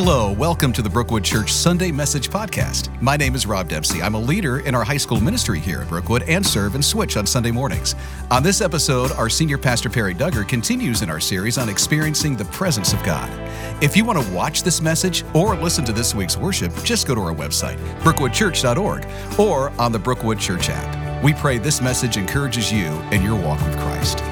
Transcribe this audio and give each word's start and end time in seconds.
Hello, 0.00 0.30
welcome 0.30 0.72
to 0.74 0.80
the 0.80 0.88
Brookwood 0.88 1.24
Church 1.24 1.52
Sunday 1.52 1.90
Message 1.90 2.30
Podcast. 2.30 2.88
My 3.02 3.16
name 3.16 3.34
is 3.34 3.48
Rob 3.48 3.68
Dempsey. 3.68 4.00
I'm 4.00 4.14
a 4.14 4.20
leader 4.20 4.60
in 4.60 4.72
our 4.72 4.84
high 4.84 4.96
school 4.96 5.20
ministry 5.20 5.58
here 5.58 5.80
at 5.80 5.88
Brookwood 5.88 6.22
and 6.28 6.46
serve 6.46 6.76
and 6.76 6.84
switch 6.84 7.16
on 7.16 7.26
Sunday 7.26 7.50
mornings. 7.50 7.96
On 8.30 8.40
this 8.40 8.60
episode, 8.60 9.10
our 9.10 9.28
senior 9.28 9.58
pastor 9.58 9.90
Perry 9.90 10.14
Duggar 10.14 10.46
continues 10.46 11.02
in 11.02 11.10
our 11.10 11.18
series 11.18 11.58
on 11.58 11.68
experiencing 11.68 12.36
the 12.36 12.44
presence 12.44 12.92
of 12.92 13.02
God. 13.02 13.28
If 13.82 13.96
you 13.96 14.04
want 14.04 14.24
to 14.24 14.32
watch 14.32 14.62
this 14.62 14.80
message 14.80 15.24
or 15.34 15.56
listen 15.56 15.84
to 15.86 15.92
this 15.92 16.14
week's 16.14 16.36
worship, 16.36 16.72
just 16.84 17.08
go 17.08 17.16
to 17.16 17.20
our 17.20 17.34
website, 17.34 17.78
brookwoodchurch.org, 18.02 19.04
or 19.36 19.70
on 19.80 19.90
the 19.90 19.98
Brookwood 19.98 20.38
Church 20.38 20.70
app. 20.70 21.24
We 21.24 21.34
pray 21.34 21.58
this 21.58 21.80
message 21.80 22.16
encourages 22.16 22.70
you 22.70 22.86
in 23.10 23.20
your 23.20 23.34
walk 23.34 23.60
with 23.66 23.76
Christ. 23.78 24.22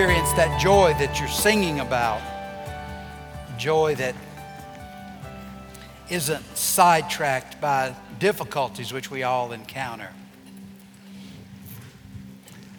Experience 0.00 0.32
that 0.32 0.58
joy 0.58 0.94
that 0.94 1.20
you're 1.20 1.28
singing 1.28 1.80
about, 1.80 2.22
joy 3.58 3.94
that 3.94 4.14
isn't 6.08 6.42
sidetracked 6.56 7.60
by 7.60 7.94
difficulties 8.18 8.94
which 8.94 9.10
we 9.10 9.24
all 9.24 9.52
encounter. 9.52 10.08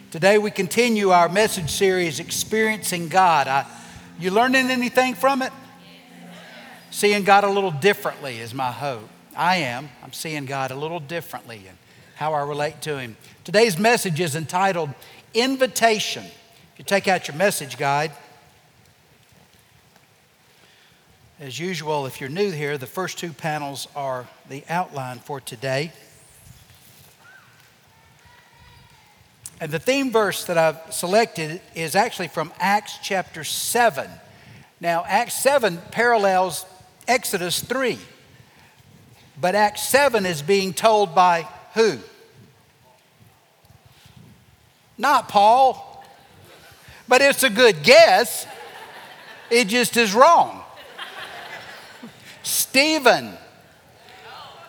Today 0.10 0.40
we 0.40 0.50
continue 0.50 1.12
our 1.12 1.30
message 1.30 1.70
series, 1.70 2.20
Experiencing 2.20 3.08
God. 3.08 3.48
I, 3.48 3.68
you 4.20 4.32
learning 4.32 4.72
anything 4.72 5.14
from 5.14 5.44
it? 5.44 5.54
Seeing 6.90 7.24
God 7.24 7.44
a 7.44 7.52
little 7.52 7.70
differently 7.70 8.40
is 8.40 8.52
my 8.52 8.72
hope. 8.72 9.08
I 9.38 9.58
am. 9.58 9.90
I'm 10.04 10.14
seeing 10.14 10.46
God 10.46 10.72
a 10.72 10.76
little 10.76 11.00
differently 11.00 11.62
and 11.68 11.78
how 12.16 12.34
I 12.34 12.42
relate 12.42 12.82
to 12.82 12.98
Him. 12.98 13.16
Today's 13.44 13.78
message 13.78 14.20
is 14.20 14.36
entitled 14.36 14.90
Invitation 15.36 16.24
you 16.82 16.86
take 16.86 17.08
out 17.08 17.28
your 17.28 17.38
message 17.38 17.78
guide, 17.78 18.12
as 21.40 21.60
usual, 21.60 22.08
if 22.08 22.20
you're 22.20 22.28
new 22.28 22.50
here, 22.50 22.76
the 22.76 22.88
first 22.88 23.20
two 23.20 23.34
panels 23.34 23.88
are 23.96 24.28
the 24.50 24.64
outline 24.68 25.20
for 25.20 25.40
today. 25.40 25.92
And 29.60 29.72
the 29.72 29.78
theme 29.78 30.12
verse 30.12 30.46
that 30.46 30.58
I've 30.58 30.92
selected 30.92 31.62
is 31.76 31.96
actually 31.96 32.30
from 32.30 32.52
Acts 32.60 32.98
chapter 33.04 33.44
7. 33.44 34.10
Now, 34.80 35.06
Acts 35.08 35.36
7 35.36 35.78
parallels 35.92 36.66
Exodus 37.08 37.60
3. 37.60 38.00
But 39.40 39.54
Acts 39.54 39.88
7 39.88 40.26
is 40.26 40.42
being 40.42 40.74
told 40.74 41.14
by 41.14 41.48
who? 41.76 42.00
Not 44.98 45.30
Paul, 45.30 45.91
but 47.12 47.22
it's 47.22 47.44
a 47.44 47.50
good 47.50 47.84
guess. 47.84 48.48
It 49.50 49.68
just 49.68 49.98
is 49.98 50.14
wrong. 50.14 50.64
Stephen. 52.42 53.34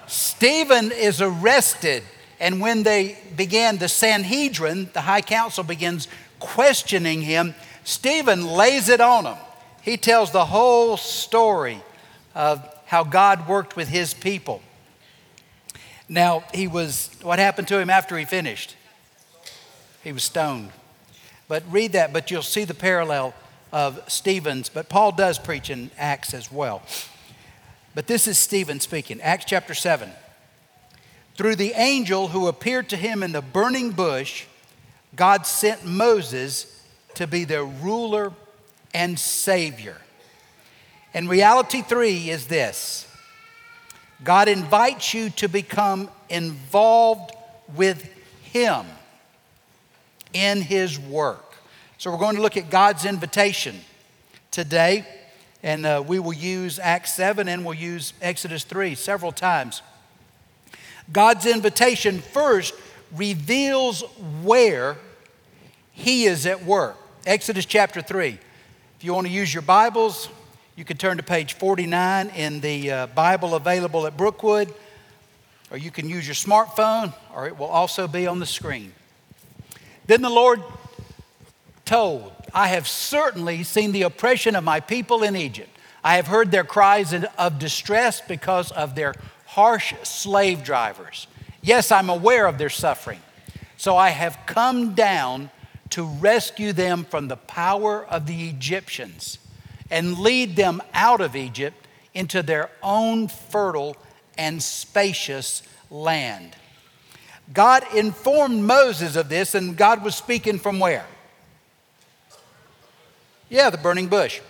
Stephen 0.08 0.90
is 0.90 1.22
arrested, 1.22 2.02
and 2.40 2.60
when 2.60 2.82
they 2.82 3.16
began, 3.36 3.78
the 3.78 3.88
Sanhedrin, 3.88 4.90
the 4.92 5.02
high 5.02 5.20
council, 5.20 5.62
begins 5.62 6.08
questioning 6.40 7.22
him. 7.22 7.54
Stephen 7.84 8.44
lays 8.44 8.88
it 8.88 9.00
on 9.00 9.24
him. 9.24 9.36
He 9.80 9.96
tells 9.96 10.32
the 10.32 10.46
whole 10.46 10.96
story 10.96 11.80
of 12.34 12.68
how 12.86 13.04
God 13.04 13.46
worked 13.46 13.76
with 13.76 13.86
his 13.86 14.14
people. 14.14 14.62
Now, 16.08 16.42
he 16.52 16.66
was, 16.66 17.08
what 17.22 17.38
happened 17.38 17.68
to 17.68 17.78
him 17.78 17.88
after 17.88 18.18
he 18.18 18.24
finished? 18.24 18.74
He 20.02 20.12
was 20.12 20.24
stoned. 20.24 20.72
But 21.52 21.64
read 21.70 21.92
that, 21.92 22.14
but 22.14 22.30
you'll 22.30 22.40
see 22.40 22.64
the 22.64 22.72
parallel 22.72 23.34
of 23.72 24.02
Stephen's. 24.10 24.70
But 24.70 24.88
Paul 24.88 25.12
does 25.12 25.38
preach 25.38 25.68
in 25.68 25.90
Acts 25.98 26.32
as 26.32 26.50
well. 26.50 26.80
But 27.94 28.06
this 28.06 28.26
is 28.26 28.38
Stephen 28.38 28.80
speaking, 28.80 29.20
Acts 29.20 29.44
chapter 29.44 29.74
7. 29.74 30.08
Through 31.36 31.56
the 31.56 31.72
angel 31.72 32.28
who 32.28 32.48
appeared 32.48 32.88
to 32.88 32.96
him 32.96 33.22
in 33.22 33.32
the 33.32 33.42
burning 33.42 33.90
bush, 33.90 34.46
God 35.14 35.44
sent 35.44 35.84
Moses 35.84 36.86
to 37.16 37.26
be 37.26 37.44
their 37.44 37.66
ruler 37.66 38.32
and 38.94 39.18
savior. 39.18 39.98
And 41.12 41.28
reality 41.28 41.82
three 41.82 42.30
is 42.30 42.46
this 42.46 43.06
God 44.24 44.48
invites 44.48 45.12
you 45.12 45.28
to 45.28 45.50
become 45.50 46.08
involved 46.30 47.32
with 47.76 48.10
Him 48.40 48.86
in 50.32 50.62
His 50.62 50.98
work. 50.98 51.54
So 51.98 52.10
we're 52.10 52.18
going 52.18 52.36
to 52.36 52.42
look 52.42 52.56
at 52.56 52.70
God's 52.70 53.04
invitation 53.04 53.80
today, 54.50 55.06
and 55.62 55.86
uh, 55.86 56.02
we 56.06 56.18
will 56.18 56.32
use 56.32 56.78
Acts 56.78 57.14
7 57.14 57.48
and 57.48 57.64
we'll 57.64 57.74
use 57.74 58.12
Exodus 58.20 58.64
3 58.64 58.94
several 58.94 59.32
times. 59.32 59.82
God's 61.12 61.46
invitation 61.46 62.20
first 62.20 62.74
reveals 63.14 64.02
where 64.42 64.96
He 65.92 66.24
is 66.24 66.46
at 66.46 66.64
work. 66.64 66.96
Exodus 67.26 67.66
chapter 67.66 68.00
3. 68.00 68.38
If 68.98 69.04
you 69.04 69.14
want 69.14 69.26
to 69.26 69.32
use 69.32 69.52
your 69.52 69.62
Bibles, 69.62 70.28
you 70.76 70.84
can 70.84 70.96
turn 70.96 71.18
to 71.18 71.22
page 71.22 71.54
49 71.54 72.30
in 72.30 72.60
the 72.60 72.90
uh, 72.90 73.06
Bible 73.08 73.54
available 73.54 74.06
at 74.06 74.16
Brookwood, 74.16 74.72
or 75.70 75.76
you 75.76 75.90
can 75.90 76.08
use 76.08 76.26
your 76.26 76.34
smartphone, 76.34 77.12
or 77.34 77.46
it 77.46 77.58
will 77.58 77.66
also 77.66 78.08
be 78.08 78.26
on 78.26 78.38
the 78.38 78.46
screen. 78.46 78.92
Then 80.06 80.22
the 80.22 80.30
Lord 80.30 80.62
told, 81.84 82.32
I 82.54 82.68
have 82.68 82.88
certainly 82.88 83.62
seen 83.62 83.92
the 83.92 84.02
oppression 84.02 84.56
of 84.56 84.64
my 84.64 84.80
people 84.80 85.22
in 85.22 85.36
Egypt. 85.36 85.70
I 86.04 86.16
have 86.16 86.26
heard 86.26 86.50
their 86.50 86.64
cries 86.64 87.14
of 87.14 87.58
distress 87.58 88.20
because 88.20 88.72
of 88.72 88.94
their 88.94 89.14
harsh 89.46 89.94
slave 90.02 90.64
drivers. 90.64 91.26
Yes, 91.62 91.92
I'm 91.92 92.10
aware 92.10 92.46
of 92.46 92.58
their 92.58 92.70
suffering. 92.70 93.20
So 93.76 93.96
I 93.96 94.10
have 94.10 94.38
come 94.46 94.94
down 94.94 95.50
to 95.90 96.04
rescue 96.04 96.72
them 96.72 97.04
from 97.04 97.28
the 97.28 97.36
power 97.36 98.04
of 98.04 98.26
the 98.26 98.48
Egyptians 98.48 99.38
and 99.90 100.18
lead 100.18 100.56
them 100.56 100.80
out 100.94 101.20
of 101.20 101.36
Egypt 101.36 101.86
into 102.14 102.42
their 102.42 102.70
own 102.82 103.28
fertile 103.28 103.96
and 104.38 104.62
spacious 104.62 105.62
land. 105.90 106.56
God 107.52 107.84
informed 107.94 108.64
Moses 108.64 109.16
of 109.16 109.28
this, 109.28 109.54
and 109.54 109.76
God 109.76 110.02
was 110.02 110.14
speaking 110.14 110.58
from 110.58 110.78
where? 110.78 111.06
Yeah, 113.48 113.70
the 113.70 113.78
burning 113.78 114.08
bush. 114.08 114.40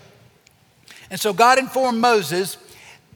And 1.11 1.21
so 1.21 1.33
God 1.33 1.59
informed 1.59 2.01
Moses 2.01 2.57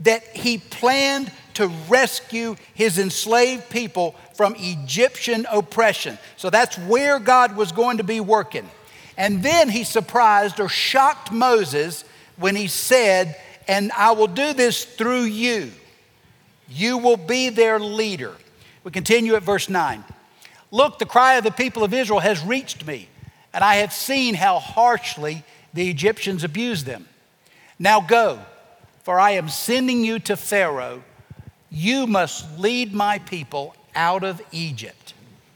that 0.01 0.25
he 0.37 0.59
planned 0.59 1.33
to 1.55 1.69
rescue 1.89 2.57
his 2.75 2.99
enslaved 2.99 3.71
people 3.71 4.15
from 4.35 4.55
Egyptian 4.59 5.47
oppression. 5.51 6.19
So 6.37 6.51
that's 6.51 6.77
where 6.79 7.19
God 7.19 7.57
was 7.57 7.73
going 7.73 7.97
to 7.97 8.05
be 8.05 8.21
working. 8.21 8.69
And 9.17 9.43
then 9.43 9.71
he 9.71 9.85
surprised 9.85 10.61
or 10.61 10.69
shocked 10.69 11.33
Moses 11.33 12.05
when 12.37 12.57
he 12.57 12.67
said, 12.67 13.37
And 13.67 13.91
I 13.93 14.13
will 14.13 14.27
do 14.27 14.53
this 14.53 14.85
through 14.85 15.23
you. 15.23 15.73
You 16.69 16.99
will 16.99 17.17
be 17.17 17.49
their 17.49 17.79
leader. 17.81 18.35
We 18.87 18.93
continue 18.93 19.35
at 19.35 19.43
verse 19.43 19.69
9. 19.69 20.05
Look, 20.71 21.01
the 21.01 21.07
cry 21.07 21.35
of 21.35 21.43
the 21.43 21.51
people 21.51 21.83
of 21.83 21.93
Israel 21.93 22.21
has 22.21 22.45
reached 22.45 22.87
me, 22.87 23.09
and 23.53 23.65
I 23.65 23.77
have 23.77 23.93
seen 23.93 24.37
how 24.37 24.61
harshly 24.61 25.43
the 25.75 25.91
Egyptians 25.91 26.45
abused 26.45 26.87
them. 26.87 27.09
Now 27.81 28.01
go, 28.01 28.39
for 29.03 29.19
I 29.19 29.33
am 29.33 29.49
sending 29.49 30.05
you 30.05 30.21
to 30.21 30.37
Pharaoh. 30.37 31.03
You 31.69 32.07
must 32.07 32.61
lead 32.61 32.95
my 32.95 33.19
people 33.19 33.75
out 33.97 34.23
of 34.23 34.41
Egypt. 34.53 35.15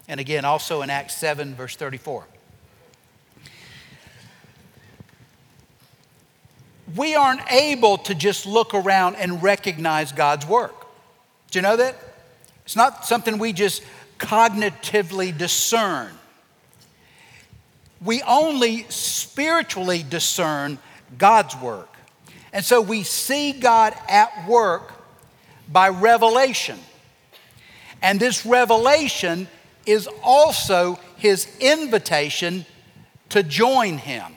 And 0.08 0.18
again, 0.18 0.44
also 0.44 0.82
in 0.82 0.90
Acts 0.90 1.16
7, 1.16 1.54
verse 1.54 1.76
34. 1.76 2.24
We 6.96 7.14
aren't 7.14 7.48
able 7.52 7.96
to 7.98 8.14
just 8.16 8.44
look 8.44 8.74
around 8.74 9.14
and 9.14 9.40
recognize 9.40 10.10
God's 10.10 10.48
work. 10.48 10.74
Do 11.52 11.60
you 11.60 11.62
know 11.62 11.76
that? 11.76 12.09
It's 12.70 12.76
not 12.76 13.05
something 13.05 13.38
we 13.38 13.52
just 13.52 13.82
cognitively 14.20 15.37
discern. 15.37 16.12
We 18.00 18.22
only 18.22 18.87
spiritually 18.88 20.05
discern 20.08 20.78
God's 21.19 21.56
work. 21.56 21.93
And 22.52 22.64
so 22.64 22.81
we 22.81 23.02
see 23.02 23.50
God 23.50 23.93
at 24.08 24.46
work 24.46 24.93
by 25.69 25.88
revelation. 25.88 26.78
And 28.02 28.20
this 28.20 28.46
revelation 28.46 29.49
is 29.84 30.08
also 30.23 31.00
his 31.16 31.49
invitation 31.58 32.66
to 33.31 33.43
join 33.43 33.99
him. 33.99 34.34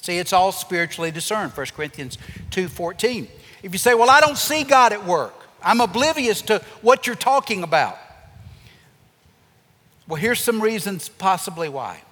See, 0.00 0.18
it's 0.18 0.32
all 0.32 0.52
spiritually 0.52 1.10
discerned. 1.10 1.50
1 1.54 1.74
Corinthians 1.74 2.18
2:14. 2.52 3.26
If 3.64 3.72
you 3.72 3.78
say, 3.78 3.94
"Well, 3.94 4.10
I 4.10 4.20
don't 4.20 4.38
see 4.38 4.62
God 4.62 4.92
at 4.92 5.04
work. 5.04 5.43
I'm 5.64 5.80
oblivious 5.80 6.42
to 6.42 6.60
what 6.82 7.06
you're 7.06 7.16
talking 7.16 7.62
about." 7.62 7.98
Well, 10.06 10.20
here's 10.20 10.40
some 10.40 10.60
reasons 10.60 11.08
possibly 11.08 11.68
why. 11.68 12.02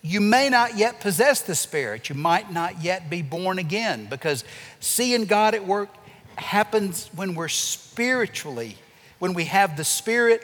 You 0.00 0.20
may 0.20 0.48
not 0.48 0.76
yet 0.76 1.00
possess 1.00 1.40
the 1.40 1.56
Spirit. 1.56 2.08
You 2.08 2.14
might 2.14 2.52
not 2.52 2.82
yet 2.82 3.10
be 3.10 3.20
born 3.20 3.58
again 3.58 4.06
because 4.06 4.44
seeing 4.78 5.24
God 5.24 5.54
at 5.54 5.66
work 5.66 5.88
happens 6.36 7.10
when 7.16 7.34
we're 7.34 7.48
spiritually, 7.48 8.78
when 9.18 9.34
we 9.34 9.46
have 9.46 9.76
the 9.76 9.84
Spirit, 9.84 10.42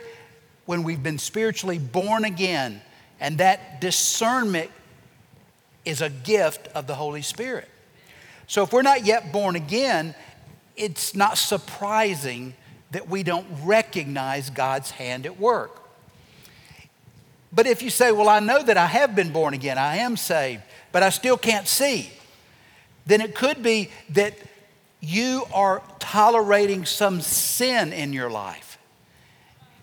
when 0.66 0.82
we've 0.82 1.02
been 1.02 1.18
spiritually 1.18 1.78
born 1.78 2.24
again. 2.24 2.82
And 3.20 3.38
that 3.38 3.80
discernment 3.80 4.72
is 5.84 6.02
a 6.02 6.10
gift 6.10 6.66
of 6.74 6.88
the 6.88 6.96
Holy 6.96 7.22
Spirit. 7.22 7.68
So 8.48 8.64
if 8.64 8.72
we're 8.72 8.82
not 8.82 9.06
yet 9.06 9.32
born 9.32 9.54
again, 9.54 10.16
it's 10.76 11.14
not 11.14 11.38
surprising 11.38 12.54
that 12.90 13.08
we 13.08 13.22
don't 13.22 13.46
recognize 13.62 14.50
God's 14.50 14.92
hand 14.92 15.26
at 15.26 15.38
work. 15.38 15.80
But 17.52 17.66
if 17.66 17.82
you 17.82 17.90
say, 17.90 18.12
Well, 18.12 18.28
I 18.28 18.40
know 18.40 18.62
that 18.62 18.76
I 18.76 18.86
have 18.86 19.14
been 19.14 19.32
born 19.32 19.54
again, 19.54 19.78
I 19.78 19.96
am 19.98 20.16
saved, 20.16 20.62
but 20.92 21.02
I 21.02 21.10
still 21.10 21.36
can't 21.36 21.68
see, 21.68 22.10
then 23.06 23.20
it 23.20 23.34
could 23.34 23.62
be 23.62 23.90
that 24.10 24.34
you 25.00 25.44
are 25.52 25.82
tolerating 25.98 26.84
some 26.86 27.20
sin 27.20 27.92
in 27.92 28.12
your 28.12 28.30
life 28.30 28.78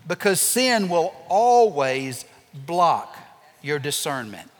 because 0.06 0.40
sin 0.40 0.88
will 0.88 1.14
always 1.28 2.24
block 2.54 3.16
your 3.62 3.78
discernment. 3.78 4.50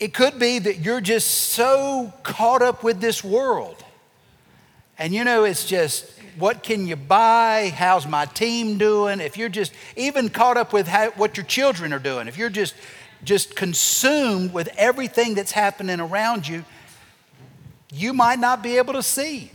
It 0.00 0.12
could 0.12 0.38
be 0.38 0.58
that 0.58 0.80
you're 0.80 1.00
just 1.00 1.28
so 1.28 2.12
caught 2.22 2.62
up 2.62 2.82
with 2.82 3.00
this 3.00 3.22
world. 3.22 3.82
And 4.98 5.14
you 5.14 5.24
know, 5.24 5.44
it's 5.44 5.64
just 5.64 6.10
what 6.36 6.62
can 6.62 6.86
you 6.86 6.96
buy? 6.96 7.72
How's 7.74 8.06
my 8.06 8.26
team 8.26 8.76
doing? 8.76 9.20
If 9.20 9.36
you're 9.36 9.48
just 9.48 9.72
even 9.96 10.28
caught 10.28 10.56
up 10.56 10.72
with 10.72 10.88
how, 10.88 11.10
what 11.12 11.36
your 11.36 11.46
children 11.46 11.92
are 11.92 11.98
doing, 11.98 12.28
if 12.28 12.36
you're 12.36 12.50
just 12.50 12.74
just 13.22 13.56
consumed 13.56 14.52
with 14.52 14.68
everything 14.76 15.34
that's 15.34 15.52
happening 15.52 15.98
around 15.98 16.46
you, 16.46 16.64
you 17.92 18.12
might 18.12 18.38
not 18.38 18.62
be 18.62 18.76
able 18.76 18.92
to 18.92 19.02
see. 19.02 19.50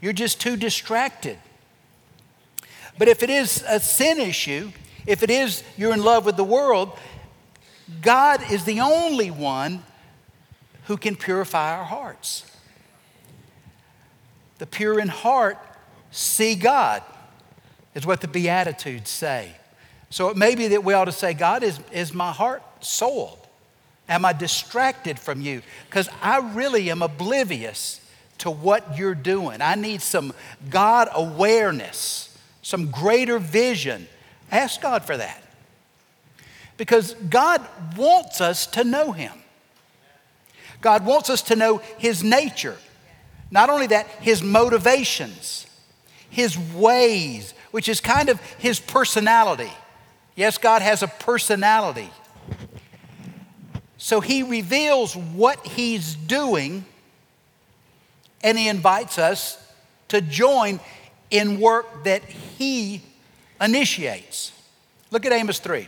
You're 0.00 0.12
just 0.12 0.40
too 0.40 0.56
distracted. 0.56 1.38
But 2.98 3.08
if 3.08 3.22
it 3.22 3.30
is 3.30 3.64
a 3.68 3.78
sin 3.78 4.18
issue, 4.18 4.72
if 5.06 5.22
it 5.22 5.30
is 5.30 5.62
you're 5.76 5.92
in 5.92 6.02
love 6.02 6.26
with 6.26 6.36
the 6.36 6.44
world, 6.44 6.98
God 8.00 8.50
is 8.50 8.64
the 8.64 8.80
only 8.80 9.30
one 9.30 9.82
who 10.84 10.96
can 10.96 11.16
purify 11.16 11.76
our 11.76 11.84
hearts. 11.84 12.44
The 14.58 14.66
pure 14.66 14.98
in 14.98 15.08
heart 15.08 15.58
see 16.12 16.54
God, 16.54 17.02
is 17.94 18.06
what 18.06 18.20
the 18.20 18.28
Beatitudes 18.28 19.10
say. 19.10 19.52
So 20.10 20.28
it 20.28 20.36
may 20.36 20.54
be 20.54 20.68
that 20.68 20.84
we 20.84 20.94
ought 20.94 21.06
to 21.06 21.12
say, 21.12 21.34
God, 21.34 21.62
is, 21.62 21.80
is 21.90 22.12
my 22.12 22.30
heart 22.30 22.62
soiled? 22.80 23.38
Am 24.08 24.24
I 24.24 24.32
distracted 24.32 25.18
from 25.18 25.40
you? 25.40 25.62
Because 25.88 26.08
I 26.20 26.38
really 26.54 26.90
am 26.90 27.02
oblivious 27.02 28.00
to 28.38 28.50
what 28.50 28.98
you're 28.98 29.14
doing. 29.14 29.62
I 29.62 29.74
need 29.74 30.02
some 30.02 30.34
God 30.68 31.08
awareness, 31.12 32.36
some 32.60 32.90
greater 32.90 33.38
vision. 33.38 34.06
Ask 34.50 34.82
God 34.82 35.04
for 35.04 35.16
that. 35.16 35.41
Because 36.82 37.14
God 37.30 37.64
wants 37.96 38.40
us 38.40 38.66
to 38.66 38.82
know 38.82 39.12
Him. 39.12 39.30
God 40.80 41.06
wants 41.06 41.30
us 41.30 41.40
to 41.42 41.54
know 41.54 41.76
His 41.96 42.24
nature. 42.24 42.76
Not 43.52 43.70
only 43.70 43.86
that, 43.86 44.08
His 44.20 44.42
motivations, 44.42 45.68
His 46.28 46.58
ways, 46.58 47.54
which 47.70 47.88
is 47.88 48.00
kind 48.00 48.28
of 48.28 48.40
His 48.58 48.80
personality. 48.80 49.70
Yes, 50.34 50.58
God 50.58 50.82
has 50.82 51.04
a 51.04 51.06
personality. 51.06 52.10
So 53.96 54.20
He 54.20 54.42
reveals 54.42 55.14
what 55.14 55.64
He's 55.64 56.16
doing 56.16 56.84
and 58.42 58.58
He 58.58 58.66
invites 58.66 59.20
us 59.20 59.56
to 60.08 60.20
join 60.20 60.80
in 61.30 61.60
work 61.60 62.02
that 62.02 62.24
He 62.24 63.02
initiates. 63.60 64.50
Look 65.12 65.24
at 65.24 65.30
Amos 65.30 65.60
3. 65.60 65.86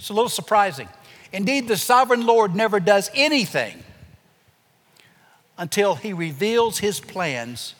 It's 0.00 0.08
a 0.08 0.14
little 0.14 0.30
surprising. 0.30 0.88
Indeed, 1.30 1.68
the 1.68 1.76
sovereign 1.76 2.24
Lord 2.24 2.56
never 2.56 2.80
does 2.80 3.10
anything 3.12 3.84
until 5.58 5.94
he 5.94 6.14
reveals 6.14 6.78
his 6.78 7.00
plans 7.00 7.74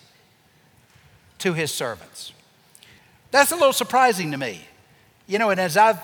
to 1.39 1.55
his 1.55 1.73
servants. 1.73 2.35
That's 3.31 3.53
a 3.53 3.55
little 3.55 3.73
surprising 3.73 4.33
to 4.33 4.37
me. 4.37 4.67
You 5.27 5.39
know, 5.39 5.49
and 5.49 5.59
as 5.59 5.79
I've 5.79 5.99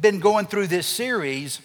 been 0.00 0.20
going 0.20 0.46
through 0.46 0.68
this 0.68 0.86
series, 0.86 1.60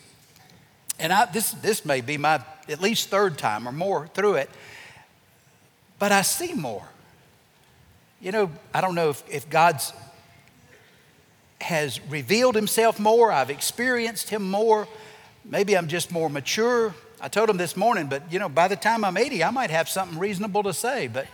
and 0.97 1.13
I, 1.13 1.25
this, 1.25 1.51
this 1.51 1.85
may 1.85 2.01
be 2.01 2.17
my 2.17 2.43
at 2.67 2.81
least 2.81 3.09
third 3.09 3.37
time 3.37 3.67
or 3.67 3.71
more 3.71 4.07
through 4.07 4.37
it, 4.37 4.49
but 5.99 6.11
I 6.11 6.23
see 6.23 6.53
more. 6.53 6.87
You 8.21 8.31
know, 8.31 8.51
I 8.73 8.81
don't 8.81 8.95
know 8.95 9.11
if, 9.11 9.23
if 9.29 9.47
God's 9.51 9.93
has 11.61 11.99
revealed 12.09 12.55
himself 12.55 12.99
more. 12.99 13.31
I've 13.31 13.49
experienced 13.49 14.29
him 14.29 14.49
more. 14.49 14.87
Maybe 15.43 15.77
I'm 15.77 15.87
just 15.87 16.11
more 16.11 16.29
mature. 16.29 16.93
I 17.19 17.29
told 17.29 17.49
him 17.49 17.57
this 17.57 17.75
morning, 17.75 18.07
but 18.07 18.31
you 18.31 18.39
know, 18.39 18.49
by 18.49 18.67
the 18.67 18.75
time 18.75 19.03
I'm 19.03 19.17
80, 19.17 19.43
I 19.43 19.49
might 19.49 19.71
have 19.71 19.89
something 19.89 20.19
reasonable 20.19 20.63
to 20.63 20.73
say. 20.73 21.07
But 21.07 21.27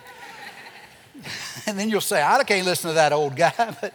and 1.68 1.78
then 1.78 1.90
you'll 1.90 2.02
say, 2.02 2.22
I 2.24 2.42
can't 2.44 2.66
listen 2.66 2.90
to 2.90 2.96
that 2.96 3.14
old 3.14 3.36
guy. 3.36 3.54
But 3.82 3.94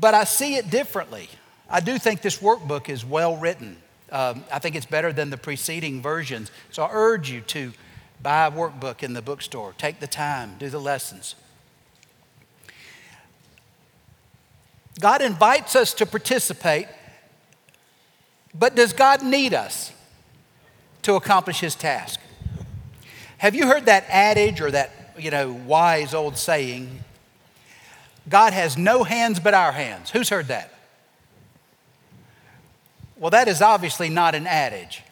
but 0.00 0.14
I 0.14 0.24
see 0.24 0.56
it 0.56 0.70
differently. 0.70 1.28
I 1.70 1.80
do 1.80 1.98
think 1.98 2.20
this 2.20 2.38
workbook 2.38 2.88
is 2.88 3.04
well 3.04 3.36
written. 3.36 3.76
Um, 4.10 4.44
I 4.52 4.58
think 4.58 4.76
it's 4.76 4.86
better 4.86 5.12
than 5.12 5.30
the 5.30 5.36
preceding 5.36 6.02
versions. 6.02 6.50
So 6.70 6.84
I 6.84 6.90
urge 6.92 7.30
you 7.30 7.40
to 7.42 7.72
buy 8.22 8.46
a 8.46 8.50
workbook 8.50 9.02
in 9.02 9.14
the 9.14 9.22
bookstore. 9.22 9.74
Take 9.78 10.00
the 10.00 10.06
time, 10.06 10.56
do 10.58 10.68
the 10.68 10.80
lessons. 10.80 11.34
God 14.98 15.20
invites 15.20 15.76
us 15.76 15.92
to 15.94 16.06
participate, 16.06 16.86
but 18.54 18.74
does 18.74 18.92
God 18.92 19.22
need 19.22 19.52
us 19.52 19.92
to 21.02 21.14
accomplish 21.14 21.60
his 21.60 21.74
task? 21.74 22.18
Have 23.38 23.54
you 23.54 23.66
heard 23.66 23.86
that 23.86 24.04
adage 24.08 24.60
or 24.60 24.70
that, 24.70 25.14
you 25.18 25.30
know, 25.30 25.52
wise 25.52 26.14
old 26.14 26.38
saying, 26.38 27.04
God 28.28 28.52
has 28.52 28.78
no 28.78 29.04
hands 29.04 29.38
but 29.38 29.52
our 29.52 29.72
hands? 29.72 30.10
Who's 30.10 30.30
heard 30.30 30.48
that? 30.48 30.72
Well, 33.16 33.30
that 33.30 33.48
is 33.48 33.62
obviously 33.62 34.08
not 34.08 34.34
an 34.34 34.46
adage. 34.46 35.02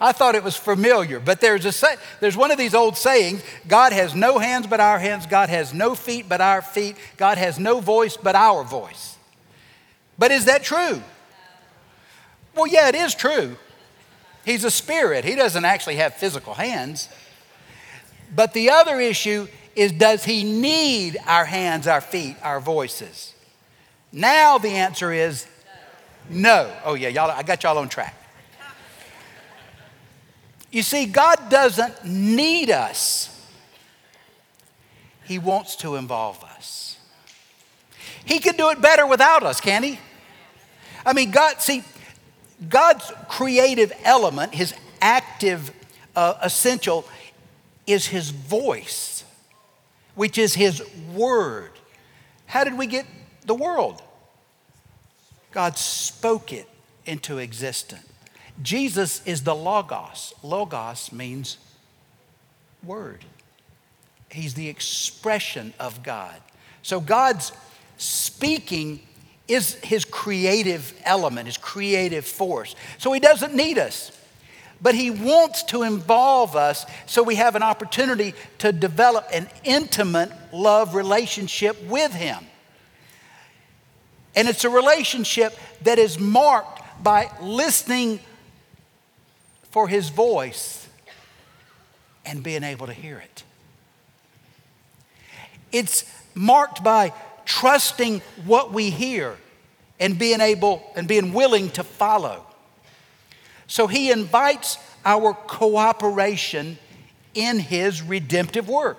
I 0.00 0.12
thought 0.12 0.34
it 0.34 0.44
was 0.44 0.56
familiar, 0.56 1.20
but 1.20 1.40
there's, 1.40 1.64
a, 1.64 1.86
there's 2.20 2.36
one 2.36 2.50
of 2.50 2.58
these 2.58 2.74
old 2.74 2.96
sayings 2.96 3.42
God 3.66 3.92
has 3.92 4.14
no 4.14 4.38
hands 4.38 4.66
but 4.66 4.80
our 4.80 4.98
hands, 4.98 5.26
God 5.26 5.48
has 5.48 5.74
no 5.74 5.94
feet 5.94 6.28
but 6.28 6.40
our 6.40 6.62
feet, 6.62 6.96
God 7.16 7.38
has 7.38 7.58
no 7.58 7.80
voice 7.80 8.16
but 8.16 8.34
our 8.34 8.64
voice. 8.64 9.16
But 10.18 10.30
is 10.30 10.46
that 10.46 10.62
true? 10.62 11.02
Well, 12.54 12.66
yeah, 12.66 12.88
it 12.88 12.94
is 12.94 13.14
true. 13.14 13.56
He's 14.44 14.64
a 14.64 14.70
spirit, 14.70 15.24
he 15.24 15.34
doesn't 15.34 15.64
actually 15.64 15.96
have 15.96 16.14
physical 16.14 16.54
hands. 16.54 17.08
But 18.34 18.52
the 18.52 18.70
other 18.70 19.00
issue 19.00 19.48
is 19.74 19.92
does 19.92 20.24
he 20.24 20.44
need 20.44 21.18
our 21.26 21.44
hands, 21.44 21.86
our 21.86 22.00
feet, 22.00 22.36
our 22.42 22.60
voices? 22.60 23.34
Now 24.12 24.58
the 24.58 24.70
answer 24.70 25.12
is 25.12 25.46
no. 26.28 26.72
Oh, 26.84 26.94
yeah, 26.94 27.08
y'all, 27.08 27.30
I 27.30 27.42
got 27.42 27.62
y'all 27.62 27.78
on 27.78 27.88
track. 27.88 28.14
You 30.70 30.82
see, 30.82 31.06
God 31.06 31.50
doesn't 31.50 32.04
need 32.04 32.70
us, 32.70 33.28
He 35.24 35.38
wants 35.38 35.76
to 35.76 35.96
involve 35.96 36.42
us. 36.44 36.98
He 38.24 38.38
can 38.38 38.56
do 38.56 38.70
it 38.70 38.80
better 38.80 39.06
without 39.06 39.42
us, 39.42 39.60
can 39.60 39.82
He? 39.82 39.98
I 41.04 41.12
mean, 41.12 41.30
God, 41.30 41.60
see, 41.60 41.82
God's 42.68 43.10
creative 43.28 43.92
element, 44.04 44.54
His 44.54 44.74
active 45.00 45.72
uh, 46.14 46.34
essential, 46.42 47.04
is 47.86 48.06
His 48.06 48.30
voice, 48.30 49.24
which 50.14 50.38
is 50.38 50.54
His 50.54 50.82
word. 51.12 51.72
How 52.46 52.64
did 52.64 52.76
we 52.76 52.86
get 52.86 53.06
the 53.46 53.54
world? 53.54 54.02
God 55.52 55.76
spoke 55.76 56.52
it 56.52 56.68
into 57.06 57.38
existence. 57.38 58.09
Jesus 58.62 59.24
is 59.26 59.42
the 59.42 59.54
Logos. 59.54 60.34
Logos 60.42 61.12
means 61.12 61.58
word, 62.82 63.24
He's 64.30 64.54
the 64.54 64.68
expression 64.68 65.74
of 65.78 66.02
God. 66.02 66.40
So 66.82 67.00
God's 67.00 67.52
speaking 67.96 69.00
is 69.50 69.74
his 69.82 70.04
creative 70.04 70.94
element, 71.04 71.46
his 71.46 71.56
creative 71.56 72.24
force. 72.24 72.76
So 72.98 73.12
he 73.12 73.20
doesn't 73.20 73.54
need 73.54 73.78
us. 73.78 74.16
But 74.80 74.94
he 74.94 75.10
wants 75.10 75.64
to 75.64 75.82
involve 75.82 76.56
us 76.56 76.86
so 77.06 77.22
we 77.22 77.34
have 77.34 77.56
an 77.56 77.62
opportunity 77.62 78.32
to 78.58 78.72
develop 78.72 79.26
an 79.32 79.48
intimate 79.64 80.30
love 80.52 80.94
relationship 80.94 81.82
with 81.84 82.14
him. 82.14 82.46
And 84.34 84.48
it's 84.48 84.64
a 84.64 84.70
relationship 84.70 85.58
that 85.82 85.98
is 85.98 86.18
marked 86.18 86.80
by 87.02 87.30
listening 87.42 88.20
for 89.70 89.88
his 89.88 90.08
voice 90.08 90.88
and 92.24 92.42
being 92.42 92.62
able 92.62 92.86
to 92.86 92.92
hear 92.92 93.18
it. 93.18 93.44
It's 95.72 96.04
marked 96.34 96.82
by 96.82 97.12
trusting 97.44 98.20
what 98.44 98.72
we 98.72 98.90
hear 98.90 99.36
and 99.98 100.18
being 100.18 100.40
able 100.40 100.82
and 100.96 101.06
being 101.06 101.32
willing 101.32 101.70
to 101.70 101.84
follow. 101.84 102.46
So 103.66 103.86
he 103.86 104.10
invites 104.10 104.78
our 105.04 105.32
cooperation 105.32 106.78
in 107.34 107.58
his 107.58 108.02
redemptive 108.02 108.68
work. 108.68 108.98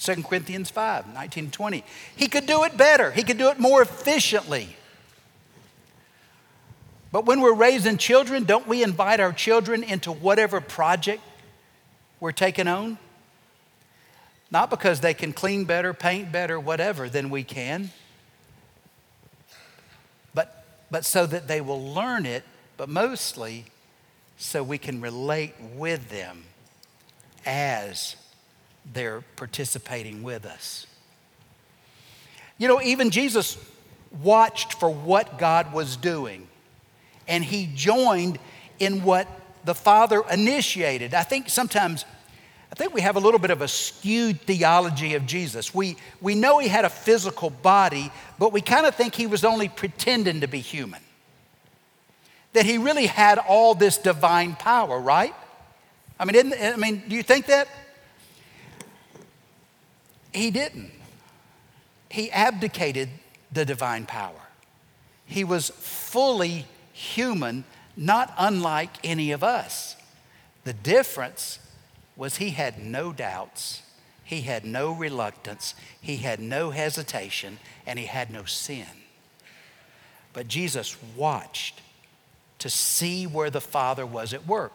2 0.00 0.22
Corinthians 0.22 0.70
5, 0.70 1.12
19 1.12 1.50
20. 1.50 1.84
He 2.14 2.28
could 2.28 2.46
do 2.46 2.64
it 2.64 2.76
better, 2.76 3.10
he 3.10 3.22
could 3.22 3.38
do 3.38 3.48
it 3.48 3.58
more 3.58 3.82
efficiently. 3.82 4.76
But 7.16 7.24
when 7.24 7.40
we're 7.40 7.54
raising 7.54 7.96
children, 7.96 8.44
don't 8.44 8.66
we 8.68 8.82
invite 8.82 9.20
our 9.20 9.32
children 9.32 9.82
into 9.82 10.12
whatever 10.12 10.60
project 10.60 11.22
we're 12.20 12.30
taking 12.30 12.68
on? 12.68 12.98
Not 14.50 14.68
because 14.68 15.00
they 15.00 15.14
can 15.14 15.32
clean 15.32 15.64
better, 15.64 15.94
paint 15.94 16.30
better, 16.30 16.60
whatever 16.60 17.08
than 17.08 17.30
we 17.30 17.42
can, 17.42 17.88
but, 20.34 20.62
but 20.90 21.06
so 21.06 21.24
that 21.24 21.48
they 21.48 21.62
will 21.62 21.94
learn 21.94 22.26
it, 22.26 22.44
but 22.76 22.90
mostly 22.90 23.64
so 24.36 24.62
we 24.62 24.76
can 24.76 25.00
relate 25.00 25.54
with 25.74 26.10
them 26.10 26.44
as 27.46 28.16
they're 28.92 29.22
participating 29.36 30.22
with 30.22 30.44
us. 30.44 30.86
You 32.58 32.68
know, 32.68 32.82
even 32.82 33.08
Jesus 33.08 33.56
watched 34.22 34.74
for 34.74 34.90
what 34.90 35.38
God 35.38 35.72
was 35.72 35.96
doing, 35.96 36.48
and 37.28 37.44
he 37.44 37.70
joined 37.74 38.38
in 38.78 39.02
what 39.02 39.28
the 39.64 39.74
Father 39.74 40.22
initiated. 40.30 41.14
I 41.14 41.22
think 41.22 41.48
sometimes 41.48 42.04
I 42.70 42.74
think 42.74 42.92
we 42.92 43.00
have 43.00 43.16
a 43.16 43.20
little 43.20 43.38
bit 43.38 43.50
of 43.50 43.62
a 43.62 43.68
skewed 43.68 44.40
theology 44.42 45.14
of 45.14 45.24
Jesus. 45.24 45.74
We, 45.74 45.96
we 46.20 46.34
know 46.34 46.58
he 46.58 46.68
had 46.68 46.84
a 46.84 46.90
physical 46.90 47.48
body, 47.48 48.10
but 48.38 48.52
we 48.52 48.60
kind 48.60 48.86
of 48.86 48.94
think 48.94 49.14
he 49.14 49.26
was 49.26 49.44
only 49.44 49.68
pretending 49.68 50.40
to 50.40 50.46
be 50.48 50.60
human. 50.60 51.00
That 52.52 52.66
he 52.66 52.76
really 52.78 53.06
had 53.06 53.38
all 53.38 53.74
this 53.74 53.98
divine 53.98 54.56
power, 54.56 54.98
right? 55.00 55.34
I 56.18 56.24
mean, 56.24 56.52
I 56.54 56.76
mean, 56.76 57.02
do 57.08 57.14
you 57.14 57.22
think 57.22 57.46
that? 57.46 57.68
He 60.32 60.50
didn't. 60.50 60.90
He 62.10 62.30
abdicated 62.30 63.08
the 63.52 63.64
divine 63.64 64.06
power. 64.06 64.40
He 65.24 65.44
was 65.44 65.70
fully 65.70 66.66
human, 66.96 67.64
not 67.94 68.32
unlike 68.38 68.96
any 69.04 69.30
of 69.30 69.44
us. 69.44 69.96
The 70.64 70.72
difference 70.72 71.58
was 72.16 72.36
he 72.36 72.50
had 72.50 72.82
no 72.82 73.12
doubts, 73.12 73.82
he 74.24 74.40
had 74.40 74.64
no 74.64 74.92
reluctance, 74.92 75.74
he 76.00 76.16
had 76.16 76.40
no 76.40 76.70
hesitation, 76.70 77.58
and 77.86 77.98
he 77.98 78.06
had 78.06 78.30
no 78.30 78.44
sin. 78.44 78.86
But 80.32 80.48
Jesus 80.48 80.96
watched 81.14 81.82
to 82.60 82.70
see 82.70 83.26
where 83.26 83.50
the 83.50 83.60
Father 83.60 84.06
was 84.06 84.32
at 84.32 84.46
work. 84.46 84.72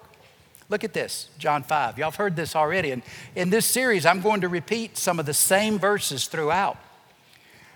Look 0.70 0.84
at 0.84 0.94
this, 0.94 1.28
John 1.40 1.64
5. 1.64 1.98
Y'all 1.98 2.12
have 2.12 2.16
heard 2.16 2.36
this 2.36 2.56
already. 2.56 2.92
And 2.92 3.02
in 3.36 3.50
this 3.50 3.66
series, 3.66 4.06
I'm 4.06 4.22
going 4.22 4.42
to 4.42 4.48
repeat 4.48 4.96
some 4.96 5.20
of 5.20 5.26
the 5.26 5.34
same 5.34 5.80
verses 5.80 6.28
throughout. 6.28 6.78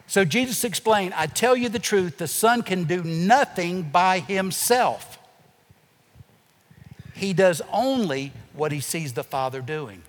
So 0.08 0.24
Jesus 0.24 0.64
explained, 0.64 1.14
I 1.16 1.28
tell 1.28 1.56
you 1.56 1.70
the 1.70 1.80
truth, 1.80 2.18
the 2.18 2.28
Son 2.28 2.62
can 2.62 2.84
do 2.84 3.04
nothing 3.04 3.84
by 3.84 4.20
himself. 4.20 5.18
He 7.14 7.34
does 7.34 7.62
only 7.72 8.32
what 8.54 8.72
he 8.72 8.80
sees 8.80 9.14
the 9.14 9.24
Father 9.24 9.62
doing. 9.62 10.04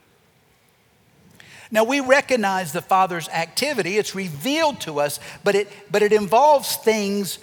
Now, 1.71 1.83
we 1.85 2.01
recognize 2.01 2.73
the 2.73 2.83
Father's 2.83 3.29
activity, 3.29 3.99
it's 3.99 4.15
revealed 4.15 4.81
to 4.83 5.01
us, 5.01 5.19
but 5.43 5.55
it, 5.55 5.73
but 5.91 6.03
it 6.03 6.13
involves 6.13 6.77
things 6.77 7.39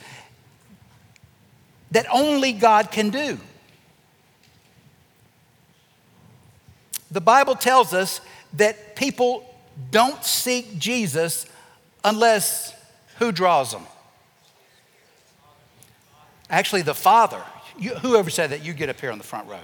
that 1.91 2.05
only 2.11 2.53
God 2.53 2.89
can 2.89 3.09
do. 3.09 3.37
The 7.11 7.21
Bible 7.21 7.55
tells 7.55 7.93
us 7.93 8.21
that 8.53 8.95
people 8.95 9.45
don't 9.91 10.23
seek 10.23 10.79
Jesus 10.79 11.45
unless 12.03 12.73
who 13.19 13.31
draws 13.31 13.71
them? 13.71 13.85
Actually, 16.49 16.81
the 16.83 16.93
Father. 16.93 17.41
You, 17.77 17.95
whoever 17.95 18.29
said 18.29 18.51
that, 18.51 18.63
you 18.63 18.73
get 18.73 18.89
up 18.89 18.99
here 18.99 19.11
on 19.11 19.17
the 19.17 19.23
front 19.23 19.47
row. 19.47 19.59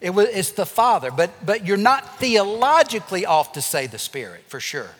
It 0.00 0.10
was, 0.10 0.28
it's 0.30 0.52
the 0.52 0.66
Father, 0.66 1.10
but, 1.10 1.30
but 1.46 1.64
you're 1.64 1.76
not 1.76 2.18
theologically 2.18 3.24
off 3.24 3.52
to 3.52 3.62
say 3.62 3.86
the 3.86 3.98
Spirit, 3.98 4.42
for 4.48 4.58
sure. 4.58 4.90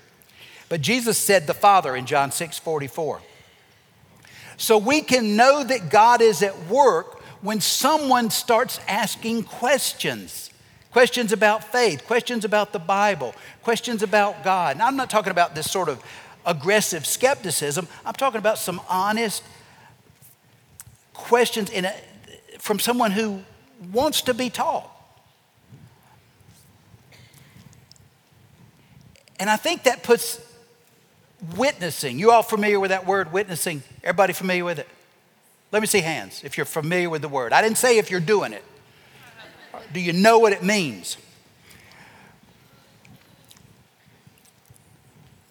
But 0.69 0.81
Jesus 0.81 1.19
said 1.19 1.47
the 1.47 1.55
Father 1.55 1.97
in 1.97 2.07
John 2.07 2.31
6 2.31 2.59
44. 2.59 3.21
So 4.57 4.79
we 4.79 5.01
can 5.01 5.35
know 5.35 5.65
that 5.65 5.91
God 5.91 6.21
is 6.21 6.43
at 6.43 6.67
work 6.69 7.21
when 7.41 7.61
someone 7.61 8.31
starts 8.31 8.79
asking 8.87 9.43
questions 9.43 10.51
questions 10.92 11.32
about 11.32 11.64
faith, 11.64 12.06
questions 12.06 12.44
about 12.44 12.72
the 12.72 12.78
Bible, 12.78 13.34
questions 13.62 14.02
about 14.02 14.44
God. 14.44 14.78
Now, 14.78 14.87
I'm 14.87 14.96
not 14.96 15.11
talking 15.11 15.30
about 15.30 15.54
this 15.54 15.70
sort 15.70 15.88
of 15.88 16.02
aggressive 16.44 17.06
skepticism, 17.06 17.88
I'm 18.04 18.14
talking 18.14 18.38
about 18.38 18.58
some 18.58 18.80
honest 18.88 19.42
questions 21.14 21.70
a, 21.70 21.92
from 22.58 22.78
someone 22.78 23.11
who 23.11 23.42
wants 23.92 24.22
to 24.22 24.34
be 24.34 24.50
taught. 24.50 24.88
And 29.38 29.50
I 29.50 29.56
think 29.56 29.84
that 29.84 30.02
puts 30.02 30.40
witnessing. 31.56 32.18
You 32.18 32.30
all 32.30 32.42
familiar 32.42 32.78
with 32.78 32.90
that 32.90 33.06
word, 33.06 33.32
witnessing? 33.32 33.82
Everybody 34.04 34.32
familiar 34.32 34.64
with 34.64 34.78
it? 34.78 34.88
Let 35.72 35.80
me 35.80 35.87
see 35.87 36.00
hands 36.00 36.42
if 36.44 36.56
you're 36.56 36.66
familiar 36.66 37.11
with 37.11 37.22
the 37.22 37.28
word. 37.28 37.52
I 37.52 37.62
didn't 37.62 37.78
say 37.78 37.99
if 37.99 38.11
you're 38.11 38.20
doing 38.20 38.52
it. 38.52 38.62
Do 39.93 40.01
you 40.01 40.12
know 40.12 40.39
what 40.39 40.53
it 40.53 40.62
means? 40.62 41.17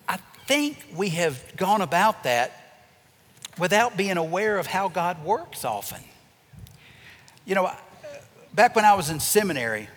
I 0.08 0.18
think 0.48 0.86
we 0.96 1.10
have 1.10 1.56
gone 1.58 1.82
about 1.82 2.24
that 2.24 2.84
without 3.58 3.98
being 3.98 4.18
aware 4.18 4.58
of 4.58 4.68
how 4.68 4.90
God 4.90 5.24
works 5.24 5.66
often. 5.66 6.02
You 7.46 7.56
know, 7.56 7.72
back 8.54 8.76
when 8.76 8.86
I 8.86 8.94
was 8.94 9.10
in 9.10 9.20
seminary, 9.20 9.88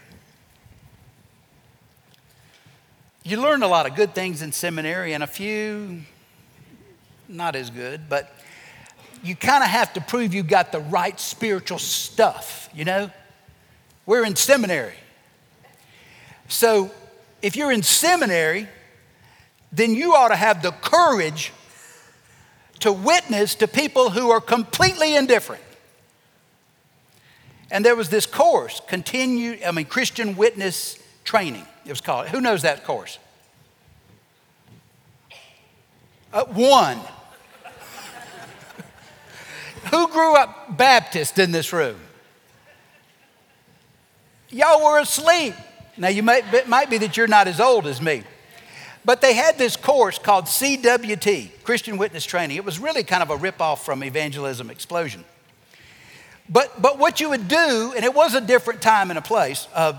You 3.26 3.41
learn 3.41 3.62
a 3.62 3.67
lot 3.69 3.87
of 3.87 3.95
good 3.95 4.14
things 4.14 4.43
in 4.43 4.53
seminary 4.53 5.14
and 5.14 5.25
a 5.25 5.26
few 5.26 6.03
not 7.26 7.57
as 7.57 7.71
good, 7.71 8.07
but 8.07 8.31
you 9.23 9.35
kind 9.35 9.64
of 9.64 9.71
have 9.71 9.95
to 9.95 10.03
prove 10.03 10.35
you 10.35 10.43
got 10.43 10.73
the 10.73 10.81
right 10.81 11.19
spiritual 11.19 11.79
stuff, 11.79 12.69
you 12.75 12.85
know? 12.85 13.11
We're 14.06 14.25
in 14.25 14.37
seminary. 14.37 14.94
So 16.49 16.90
if 17.42 17.56
you're 17.56 17.73
in 17.73 17.82
seminary, 17.82 18.68
then 19.73 19.94
you 19.94 20.14
ought 20.14 20.28
to 20.28 20.37
have 20.37 20.62
the 20.62 20.73
courage 20.73 21.52
to 22.80 22.92
witness 22.92 23.54
to 23.56 23.68
people 23.68 24.11
who 24.11 24.30
are 24.30 24.40
completely 24.40 25.16
indifferent. 25.16 25.62
And 27.70 27.84
there 27.84 27.96
was 27.96 28.08
this 28.08 28.26
course, 28.26 28.80
continued, 28.87 29.62
I 29.64 29.73
mean, 29.73 29.87
Christian 29.87 30.37
witness 30.37 30.99
training 31.25 31.66
it 31.84 31.90
was 31.90 32.00
called. 32.00 32.28
Who 32.28 32.40
knows 32.40 32.62
that 32.62 32.84
course? 32.84 33.18
Uh, 36.32 36.44
one. 36.46 36.99
Who 39.90 40.08
grew 40.08 40.34
up 40.37 40.76
Baptist 40.76 41.38
in 41.38 41.52
this 41.52 41.73
room? 41.73 42.00
Y'all 44.54 44.84
were 44.84 45.00
asleep. 45.00 45.52
Now, 45.96 46.06
you 46.06 46.23
it 46.30 46.68
might 46.68 46.88
be 46.88 46.99
that 46.99 47.16
you're 47.16 47.26
not 47.26 47.49
as 47.49 47.58
old 47.58 47.88
as 47.88 48.00
me. 48.00 48.23
But 49.04 49.20
they 49.20 49.34
had 49.34 49.58
this 49.58 49.76
course 49.76 50.16
called 50.16 50.44
CWT, 50.44 51.64
Christian 51.64 51.99
Witness 51.99 52.25
Training. 52.25 52.56
It 52.56 52.64
was 52.64 52.78
really 52.78 53.02
kind 53.02 53.20
of 53.20 53.30
a 53.30 53.37
ripoff 53.37 53.78
from 53.80 54.04
Evangelism 54.04 54.70
Explosion. 54.70 55.25
But, 56.49 56.80
but 56.80 57.00
what 57.00 57.20
you 57.20 57.30
would 57.30 57.49
do, 57.49 57.92
and 57.96 58.04
it 58.04 58.14
was 58.14 58.37
a 58.37 58.40
different 58.40 58.80
time 58.80 59.11
and 59.11 59.18
a 59.18 59.23
place, 59.23 59.66
uh, 59.75 59.94